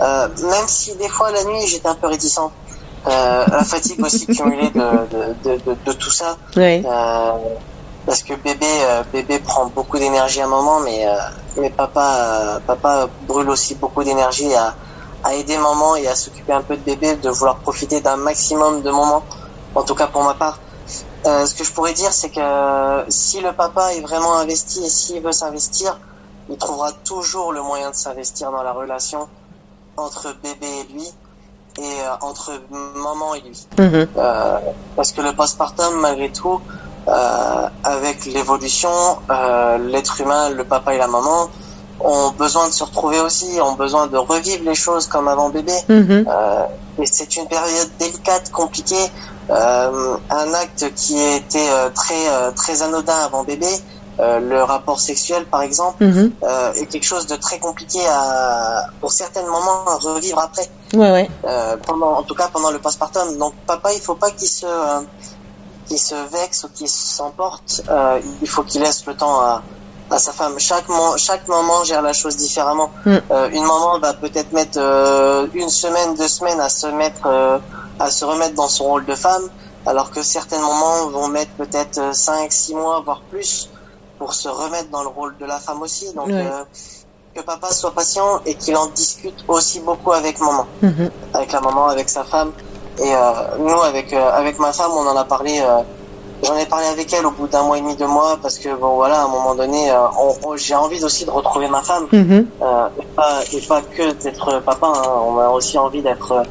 [0.00, 2.40] Euh, même si des fois la nuit j'étais un peu réticent.
[3.06, 6.38] Euh, la fatigue aussi cumulée de, de, de, de, de tout ça.
[6.56, 6.82] Oui.
[8.04, 11.14] Euh, parce que bébé euh, bébé prend beaucoup d'énergie à un moment mais euh,
[11.56, 14.74] mais papa euh, papa brûle aussi beaucoup d'énergie à
[15.22, 18.82] à aider maman et à s'occuper un peu de bébé de vouloir profiter d'un maximum
[18.82, 19.22] de moments
[19.74, 20.58] en tout cas pour ma part.
[21.26, 24.90] Euh, ce que je pourrais dire c'est que si le papa est vraiment investi et
[24.90, 25.98] s'il veut s'investir
[26.50, 29.26] il trouvera toujours le moyen de s'investir dans la relation
[29.96, 31.10] entre bébé et lui
[31.78, 33.66] et euh, entre maman et lui.
[33.80, 34.58] Euh,
[34.94, 36.60] parce que le postpartum, malgré tout,
[37.08, 38.90] euh, avec l'évolution,
[39.30, 41.48] euh, l'être humain, le papa et la maman,
[42.00, 45.72] ont besoin de se retrouver aussi, ont besoin de revivre les choses comme avant bébé.
[45.88, 46.26] Mhm.
[46.28, 46.64] Euh,
[47.02, 49.10] et c'est une période délicate, compliquée.
[49.50, 53.68] Euh, un acte qui était euh, très euh, très anodin avant bébé,
[54.20, 56.32] euh, le rapport sexuel par exemple, Mhm.
[56.44, 61.10] euh, est quelque chose de très compliqué à, pour certains moments à revivre après Ouais,
[61.10, 61.28] ouais.
[61.46, 63.36] euh, pendant, en tout cas pendant le postpartum.
[63.38, 64.66] Donc papa, il faut pas qu'il se,
[65.86, 67.82] qu'il se vexe ou qu'il s'emporte.
[67.88, 69.62] Euh, il faut qu'il laisse le temps à,
[70.10, 70.58] à sa femme.
[70.58, 72.90] Chaque, mo- chaque maman gère la chose différemment.
[73.06, 73.16] Mm.
[73.30, 77.58] Euh, une maman va peut-être mettre euh, une semaine, deux semaines à se mettre, euh,
[77.98, 79.48] à se remettre dans son rôle de femme,
[79.86, 83.68] alors que certaines mamans vont mettre peut-être euh, cinq, six mois, voire plus,
[84.18, 86.12] pour se remettre dans le rôle de la femme aussi.
[86.14, 86.46] Donc Ouais.
[86.46, 86.64] euh,
[87.34, 91.10] que papa soit patient et qu'il en discute aussi beaucoup avec maman Mhm.
[91.34, 92.52] avec la maman, avec sa femme.
[92.98, 93.18] Et euh,
[93.58, 95.60] nous, avec euh, avec ma femme, on en a parlé.
[95.60, 95.80] euh,
[96.42, 98.68] J'en ai parlé avec elle au bout d'un mois et demi, deux mois, parce que
[98.74, 101.80] bon voilà, à un moment donné, euh, on- on- j'ai envie aussi de retrouver ma
[101.80, 104.88] femme, euh, et, pas, et pas que d'être papa.
[104.94, 105.02] hein.
[105.26, 106.42] On a aussi envie d'être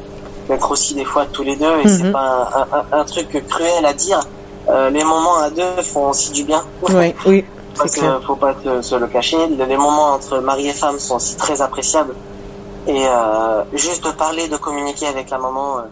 [0.48, 1.98] d'être aussi des fois tous les deux, et Mhm.
[1.98, 4.20] c'est pas un, un, un truc cruel à dire.
[4.68, 6.62] Euh, les moments à deux font aussi du bien.
[6.90, 7.44] Oui, oui,
[7.78, 9.46] Parce que faut pas te- se le cacher.
[9.46, 12.14] Les les moments entre mari et femme sont aussi très appréciables.
[12.88, 15.82] Et euh, juste de parler, de communiquer avec la maman, euh,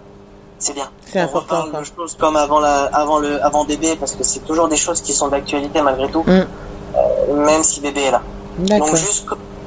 [0.62, 0.88] c'est bien.
[1.06, 1.80] C'est On important, reparle quoi.
[1.80, 5.00] de choses comme avant la, avant le, avant bébé, parce que c'est toujours des choses
[5.00, 6.30] qui sont d'actualité malgré tout, Mm.
[6.30, 8.22] euh, même si bébé est là.
[8.58, 9.26] Donc juste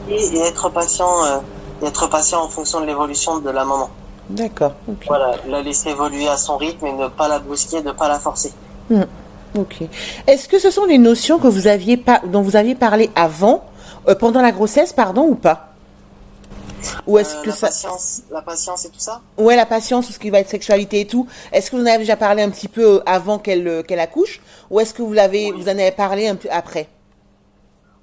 [0.10, 1.38] et être patient, euh,
[1.82, 3.90] et être patient en fonction de l'évolution de la maman.
[4.30, 4.74] D'accord.
[5.08, 8.18] Voilà, la laisser évoluer à son rythme et ne pas la brusquer, ne pas la
[8.20, 8.52] forcer.
[9.58, 9.84] Ok.
[10.28, 13.64] Est-ce que ce sont des notions que vous aviez pas, dont vous aviez parlé avant,
[14.08, 15.70] euh, pendant la grossesse, pardon, ou pas?
[17.08, 19.22] Ou est-ce Euh, que la ça, patience, la patience et tout ça.
[19.38, 21.28] ouais, la patience, tout ce qui va être sexualité et tout.
[21.52, 24.00] Est-ce que vous en avez déjà parlé un petit peu euh, avant qu'elle euh, qu'elle
[24.00, 25.62] accouche, ou est-ce que vous l'avez, Oui.
[25.62, 26.88] vous en avez parlé un peu après?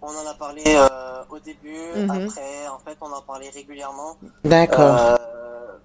[0.02, 0.88] On en a parlé euh,
[1.30, 2.10] au début, Mhm.
[2.10, 4.16] après, en fait, on en parlait régulièrement.
[4.44, 4.96] D'accord.
[4.98, 5.16] Euh,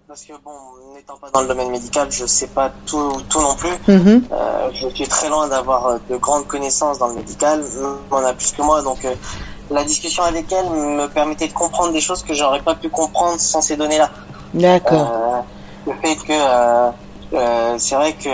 [0.07, 0.51] parce que bon,
[0.95, 3.77] n'étant pas dans le domaine médical, je sais pas tout, tout non plus.
[3.93, 4.23] Mhm.
[4.73, 7.63] Je suis très loin d'avoir de grandes connaissances dans le médical.
[8.11, 9.05] On a plus que moi, donc
[9.69, 13.39] la discussion avec elle me permettait de comprendre des choses que j'aurais pas pu comprendre
[13.39, 14.09] sans ces données-là.
[14.53, 15.11] D'accord.
[15.13, 16.89] Euh, le fait que euh,
[17.33, 18.29] euh, c'est vrai que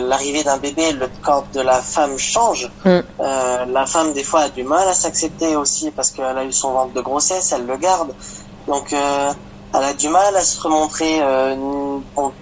[0.00, 2.70] l'arrivée d'un bébé, le corps de la femme change.
[2.84, 2.88] Mm.
[3.20, 6.52] Euh, la femme, des fois, a du mal à s'accepter aussi parce qu'elle a eu
[6.52, 8.12] son ventre de grossesse, elle le garde.
[8.66, 9.32] Donc, euh,
[9.74, 11.54] elle a du mal à se remontrer euh,
[12.16, 12.32] en-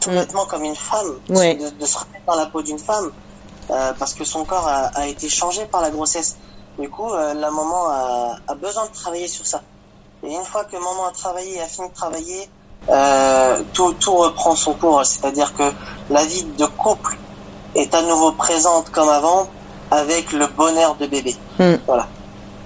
[0.00, 0.14] tout Mm.
[0.14, 1.54] bêtement comme une femme, Ouais.
[1.56, 3.10] de, de se remettre dans la peau d'une femme
[3.70, 6.36] euh, parce que son corps a, a été changé par la grossesse.
[6.78, 9.60] Du coup, euh, la maman a, a besoin de travailler sur ça.
[10.22, 12.48] Et une fois que maman a travaillé et a fini de travailler,
[12.88, 15.04] euh, tout, tout reprend son cours.
[15.04, 15.70] C'est-à-dire que
[16.10, 17.16] la vie de couple
[17.74, 19.48] est à nouveau présente comme avant
[19.90, 21.36] avec le bonheur de bébé.
[21.58, 21.74] Mm.
[21.86, 22.06] Voilà.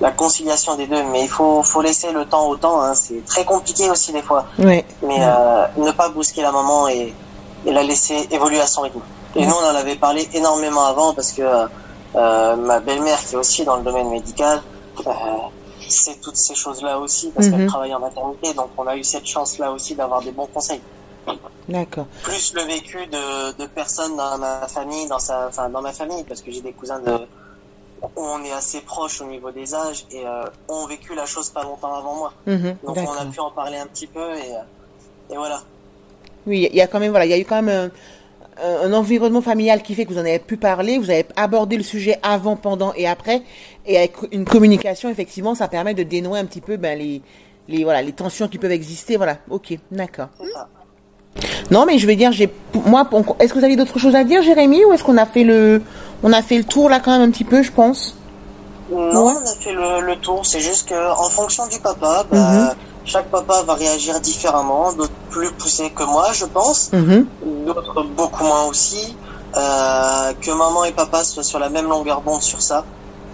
[0.01, 1.03] La conciliation des deux.
[1.05, 2.83] Mais il faut, faut laisser le temps au temps.
[2.83, 2.95] Hein.
[2.95, 4.45] C'est très compliqué aussi des fois.
[4.59, 4.85] Ouais.
[5.03, 7.15] Mais euh, ne pas brusquer la maman et,
[7.65, 9.01] et la laisser évoluer à son rythme.
[9.37, 11.67] Et nous, on en avait parlé énormément avant parce que euh,
[12.15, 14.63] ma belle-mère, qui est aussi dans le domaine médical,
[15.07, 15.11] euh,
[15.89, 17.57] c'est toutes ces choses-là aussi parce Mhm.
[17.59, 18.55] qu'elle travaille en maternité.
[18.55, 20.81] Donc, on a eu cette chance-là aussi d'avoir des bons conseils.
[21.69, 22.07] D'accord.
[22.23, 26.23] Plus le vécu de, de personnes dans ma famille, dans sa, enfin, dans ma famille,
[26.25, 27.19] parce que j'ai des cousins de,
[28.17, 31.63] on est assez proches au niveau des âges et euh, ont vécu la chose pas
[31.63, 32.33] longtemps avant moi.
[32.47, 35.61] Mhm, Donc, on a pu en parler un petit peu et, euh, et voilà.
[36.47, 37.91] Oui, il y a quand même, voilà, il y a eu quand même un,
[38.63, 41.83] un- environnement familial qui fait que vous en avez pu parler, vous avez abordé le
[41.83, 43.43] sujet avant, pendant et après,
[43.87, 47.23] et avec une communication, effectivement, ça permet de dénouer un petit peu ben, les,
[47.69, 49.17] les, voilà, les tensions qui peuvent exister.
[49.17, 50.29] Voilà, ok, d'accord.
[51.71, 52.49] Non, mais je vais dire, j'ai,
[52.87, 53.09] moi,
[53.41, 55.83] est-ce que vous avez d'autres choses à dire, Jérémy, ou est-ce qu'on a fait le,
[56.23, 58.17] on a fait le tour là quand même un petit peu, je pense?
[58.91, 59.33] Non, Ouais.
[59.43, 60.45] on a fait le, le tour.
[60.47, 62.75] C'est juste que en fonction du papa, bah, Mhm.
[63.05, 64.93] Chaque papa va réagir différemment.
[64.93, 66.91] D'autres plus poussés que moi, je pense.
[66.93, 67.27] Mhm.
[67.67, 69.17] D'autres beaucoup moins aussi.
[69.57, 72.85] Euh, que maman et papa soient sur la même longueur d'onde sur ça.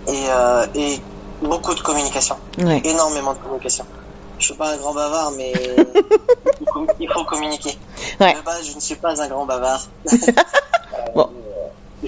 [0.07, 1.01] Et, euh, et
[1.43, 2.37] beaucoup de communication.
[2.59, 2.83] Ouais.
[2.85, 3.85] Énormément de communication.
[4.39, 5.53] Je suis pas un grand bavard, mais
[6.61, 7.79] il, faut, il faut communiquer.
[8.21, 8.35] Ouais.
[8.35, 9.83] De base, je ne suis pas un grand bavard.
[11.15, 11.29] Bon.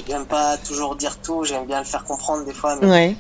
[0.07, 1.45] J'aime pas toujours dire tout.
[1.45, 2.77] J'aime bien le faire comprendre des fois.
[2.81, 3.17] Mais Ouais.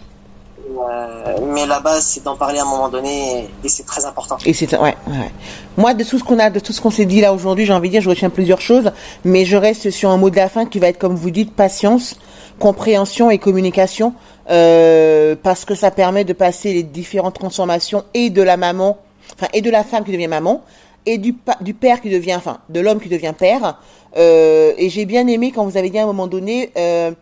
[0.70, 4.36] Euh, mais la base, c'est d'en parler à un moment donné et, c'est très important.
[4.44, 5.30] Et c'est ouais, ouais.
[5.76, 7.72] Moi, de tout ce qu'on a, de tout ce qu'on s'est dit là aujourd'hui, j'ai
[7.72, 8.92] envie de dire, je retiens plusieurs choses,
[9.24, 11.52] mais je reste sur un mot de la fin qui va être, comme vous dites,
[11.54, 12.16] patience,
[12.58, 14.14] compréhension et communication,
[14.50, 18.98] euh, parce que ça permet de passer les différentes transformations et de la maman,
[19.34, 20.62] enfin, et de la femme qui devient maman,
[21.06, 23.78] et du, du père qui devient, enfin, de l'homme qui devient père.
[24.16, 27.12] Euh, et j'ai bien aimé quand vous avez dit à un moment donné, euh,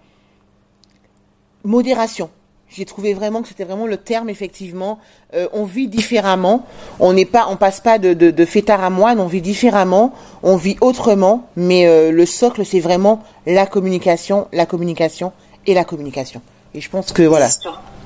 [1.65, 2.31] modération.
[2.73, 4.99] J'ai trouvé vraiment que c'était vraiment le terme effectivement.
[5.35, 6.65] Euh, on vit différemment.
[7.01, 9.19] On n'est pas, on passe pas de, de, de fêtard à moine.
[9.21, 10.13] On vit différemment.
[10.45, 11.49] On vit autrement.
[11.57, 15.33] Mais euh, le socle, c'est vraiment la communication, la communication
[15.67, 16.43] et la communication.
[16.75, 17.49] Et je pense que voilà.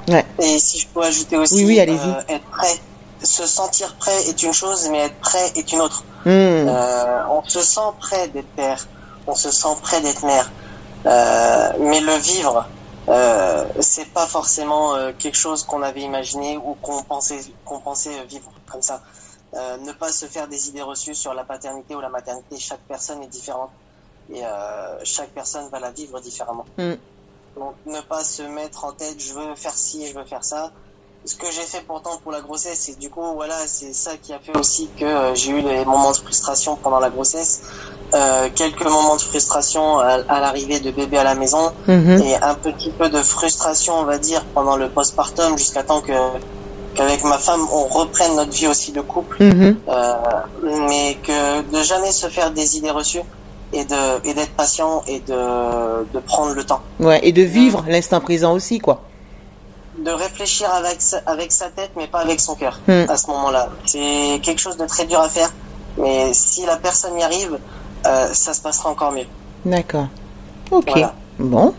[0.08, 0.24] Ouais.
[0.42, 1.98] Et si je peux ajouter aussi, Oui, oui, allez-y.
[2.08, 2.74] euh, être prêt.
[3.22, 6.04] Se sentir prêt est une chose, mais être prêt est une autre.
[6.24, 6.28] Hmm.
[6.30, 8.86] Euh, on se sent prêt d'être père,
[9.26, 10.50] on se sent prêt d'être mère,
[11.80, 12.66] mais le vivre,
[13.09, 18.24] euh, c'est pas forcément euh, quelque chose qu'on avait imaginé ou qu'on pensait qu'on pensait
[18.24, 19.02] vivre comme ça.
[19.55, 22.59] Euh, ne pas se faire des idées reçues sur la paternité ou la maternité.
[22.59, 23.70] Chaque personne est différente
[24.32, 26.64] et euh, chaque personne va la vivre différemment.
[26.78, 26.94] Mm.
[27.57, 30.72] Donc ne pas se mettre en tête je veux faire ci, je veux faire ça.
[31.26, 34.32] Ce que j'ai fait pourtant pour la grossesse, et du coup voilà, c'est ça qui
[34.34, 37.62] a fait aussi que euh, j'ai eu des moments de frustration pendant la grossesse,
[38.12, 42.20] euh, quelques moments de frustration à, à l'arrivée de bébé à la maison Mhm.
[42.22, 46.12] et un petit peu de frustration, on va dire, pendant le postpartum jusqu'à temps que
[46.94, 49.76] qu'avec ma femme on reprenne notre vie aussi de couple, Mhm.
[49.88, 50.14] euh,
[50.88, 53.22] mais que de jamais se faire des idées reçues
[53.72, 57.18] et de et d'être patient et de de prendre le temps, Ouais.
[57.22, 59.00] Et de vivre l'instant présent aussi, quoi.
[59.99, 63.05] De réfléchir avec sa, avec sa tête mais pas avec son cœur Hmm.
[63.09, 63.68] à ce moment-là.
[63.86, 65.51] C'est quelque chose de très dur à faire,
[65.99, 67.59] mais si la personne y arrive,
[68.07, 69.26] euh, ça se passera encore mieux.
[69.64, 70.09] D'accord.
[70.70, 70.90] Ok.
[70.90, 71.14] Voilà.
[71.38, 71.74] Bon.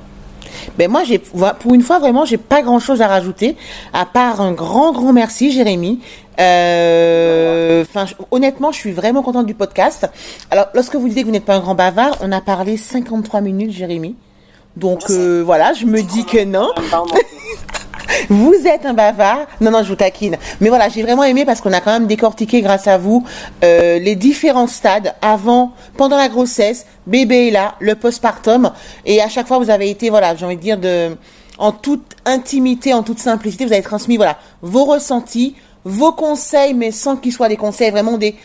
[0.77, 3.57] Ben moi j'ai pour une fois vraiment j'ai pas grand chose à rajouter
[3.93, 6.01] à part un grand grand merci Jérémy.
[6.39, 7.83] Euh,
[8.31, 10.07] honnêtement je suis vraiment contente du podcast.
[10.51, 13.41] Alors lorsque vous disiez que vous n'êtes pas un grand bavard, on a parlé 53
[13.41, 14.15] minutes Jérémy.
[14.77, 16.69] Donc Je euh, voilà, je me dis que non.
[18.29, 19.47] Vous êtes un bavard.
[19.61, 20.37] Non, non, je vous taquine.
[20.61, 23.23] Mais voilà, j'ai vraiment aimé parce qu'on a quand même décortiqué grâce à vous
[23.63, 28.71] euh, les différents stades avant, pendant la grossesse, bébé est là, le postpartum.
[29.05, 31.15] Et à chaque fois, vous avez été, voilà, j'ai envie de dire, de,
[31.57, 36.91] en toute intimité, en toute simplicité, vous avez transmis, voilà, vos ressentis, vos conseils, mais
[36.91, 38.35] sans qu'ils soient des conseils, vraiment des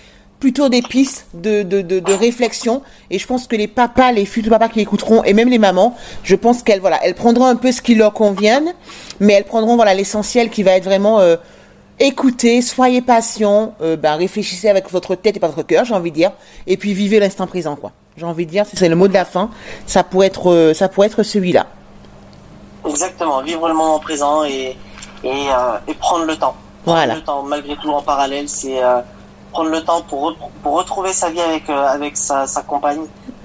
[0.41, 2.83] plutôt des pistes de, de, de, de réflexion.
[3.11, 5.95] Et je pense que les papas, les futurs papas qui écouteront, et même les mamans,
[6.25, 8.73] je pense qu'elles voilà, elles prendront un peu ce qui leur convienne,
[9.21, 11.37] mais elles prendront voilà l'essentiel qui va être vraiment euh,
[11.99, 16.11] écoutez, soyez patient, euh, ben, réfléchissez avec votre tête et pas votre cœur, j'ai envie
[16.11, 16.33] de dire,
[16.67, 17.93] et puis vivez l'instant présent, quoi.
[18.17, 19.51] J'ai envie de dire, c'est le mot de la fin.
[19.87, 21.67] Ça pourrait être, euh, ça pourrait être celui-là.
[22.89, 24.77] Exactement, vivre le moment présent et,
[25.23, 26.55] et, euh, et prendre le temps.
[26.85, 27.15] Prendre Voilà.
[27.17, 29.01] le temps, malgré tout en parallèle, c'est euh,
[29.51, 33.01] prendre le temps pour, pour retrouver sa vie avec, euh, avec sa, sa compagne,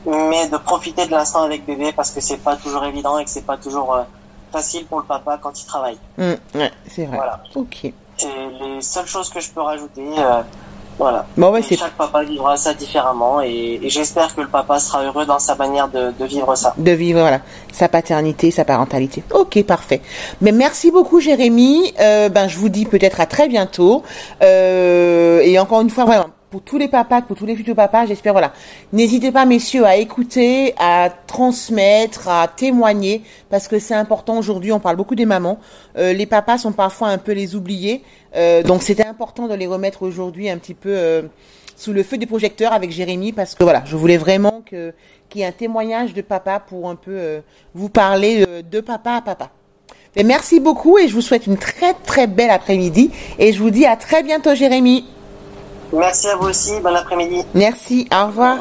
[0.05, 3.29] mais de profiter de l'instant avec bébé parce que c'est pas toujours évident et que
[3.29, 4.03] c'est pas toujours euh,
[4.51, 5.97] facile pour le papa quand il travaille.
[6.17, 7.17] Hum, ouais, c'est vrai.
[7.17, 7.41] Voilà.
[7.55, 7.91] Ok.
[8.17, 8.27] C'est
[8.61, 10.05] les seules choses que je peux rajouter.
[10.17, 10.41] euh,
[10.97, 11.25] voilà.
[11.37, 14.79] Bon, ouais, Et c'est chaque papa vivra ça différemment et, et j'espère que le papa
[14.79, 16.73] sera heureux dans sa manière de, de vivre ça.
[16.77, 17.41] de vivre voilà
[17.71, 19.23] sa paternité, sa parentalité.
[19.33, 20.01] Ok, parfait.
[20.41, 21.93] Mais merci beaucoup, Jérémy.
[21.99, 24.01] Euh, ben, je vous dis peut-être à très bientôt.
[24.41, 28.05] Euh, et encore une fois, vraiment, pour tous les papas, pour tous les futurs papas,
[28.05, 28.53] j'espère, voilà.
[28.93, 34.71] N'hésitez pas, messieurs, à écouter, à transmettre, à témoigner, parce que c'est important aujourd'hui.
[34.71, 35.59] On parle beaucoup des mamans.
[35.97, 38.03] Euh, les papas sont parfois un peu les oubliés.
[38.37, 41.23] Euh, donc, c'était important de les remettre aujourd'hui un petit peu euh,
[41.75, 44.93] sous le feu des projecteurs avec Jérémy, parce que voilà, je voulais vraiment que
[45.27, 47.41] qu'il y ait un témoignage de papa pour un peu
[47.73, 49.49] vous parler de papa à papa.
[50.23, 53.85] Merci beaucoup et je vous souhaite une très très belle après-midi et je vous dis
[53.85, 55.03] à très bientôt Jérémy.
[55.93, 57.43] Merci à vous aussi, bon après-midi.
[57.53, 58.57] Merci, au revoir.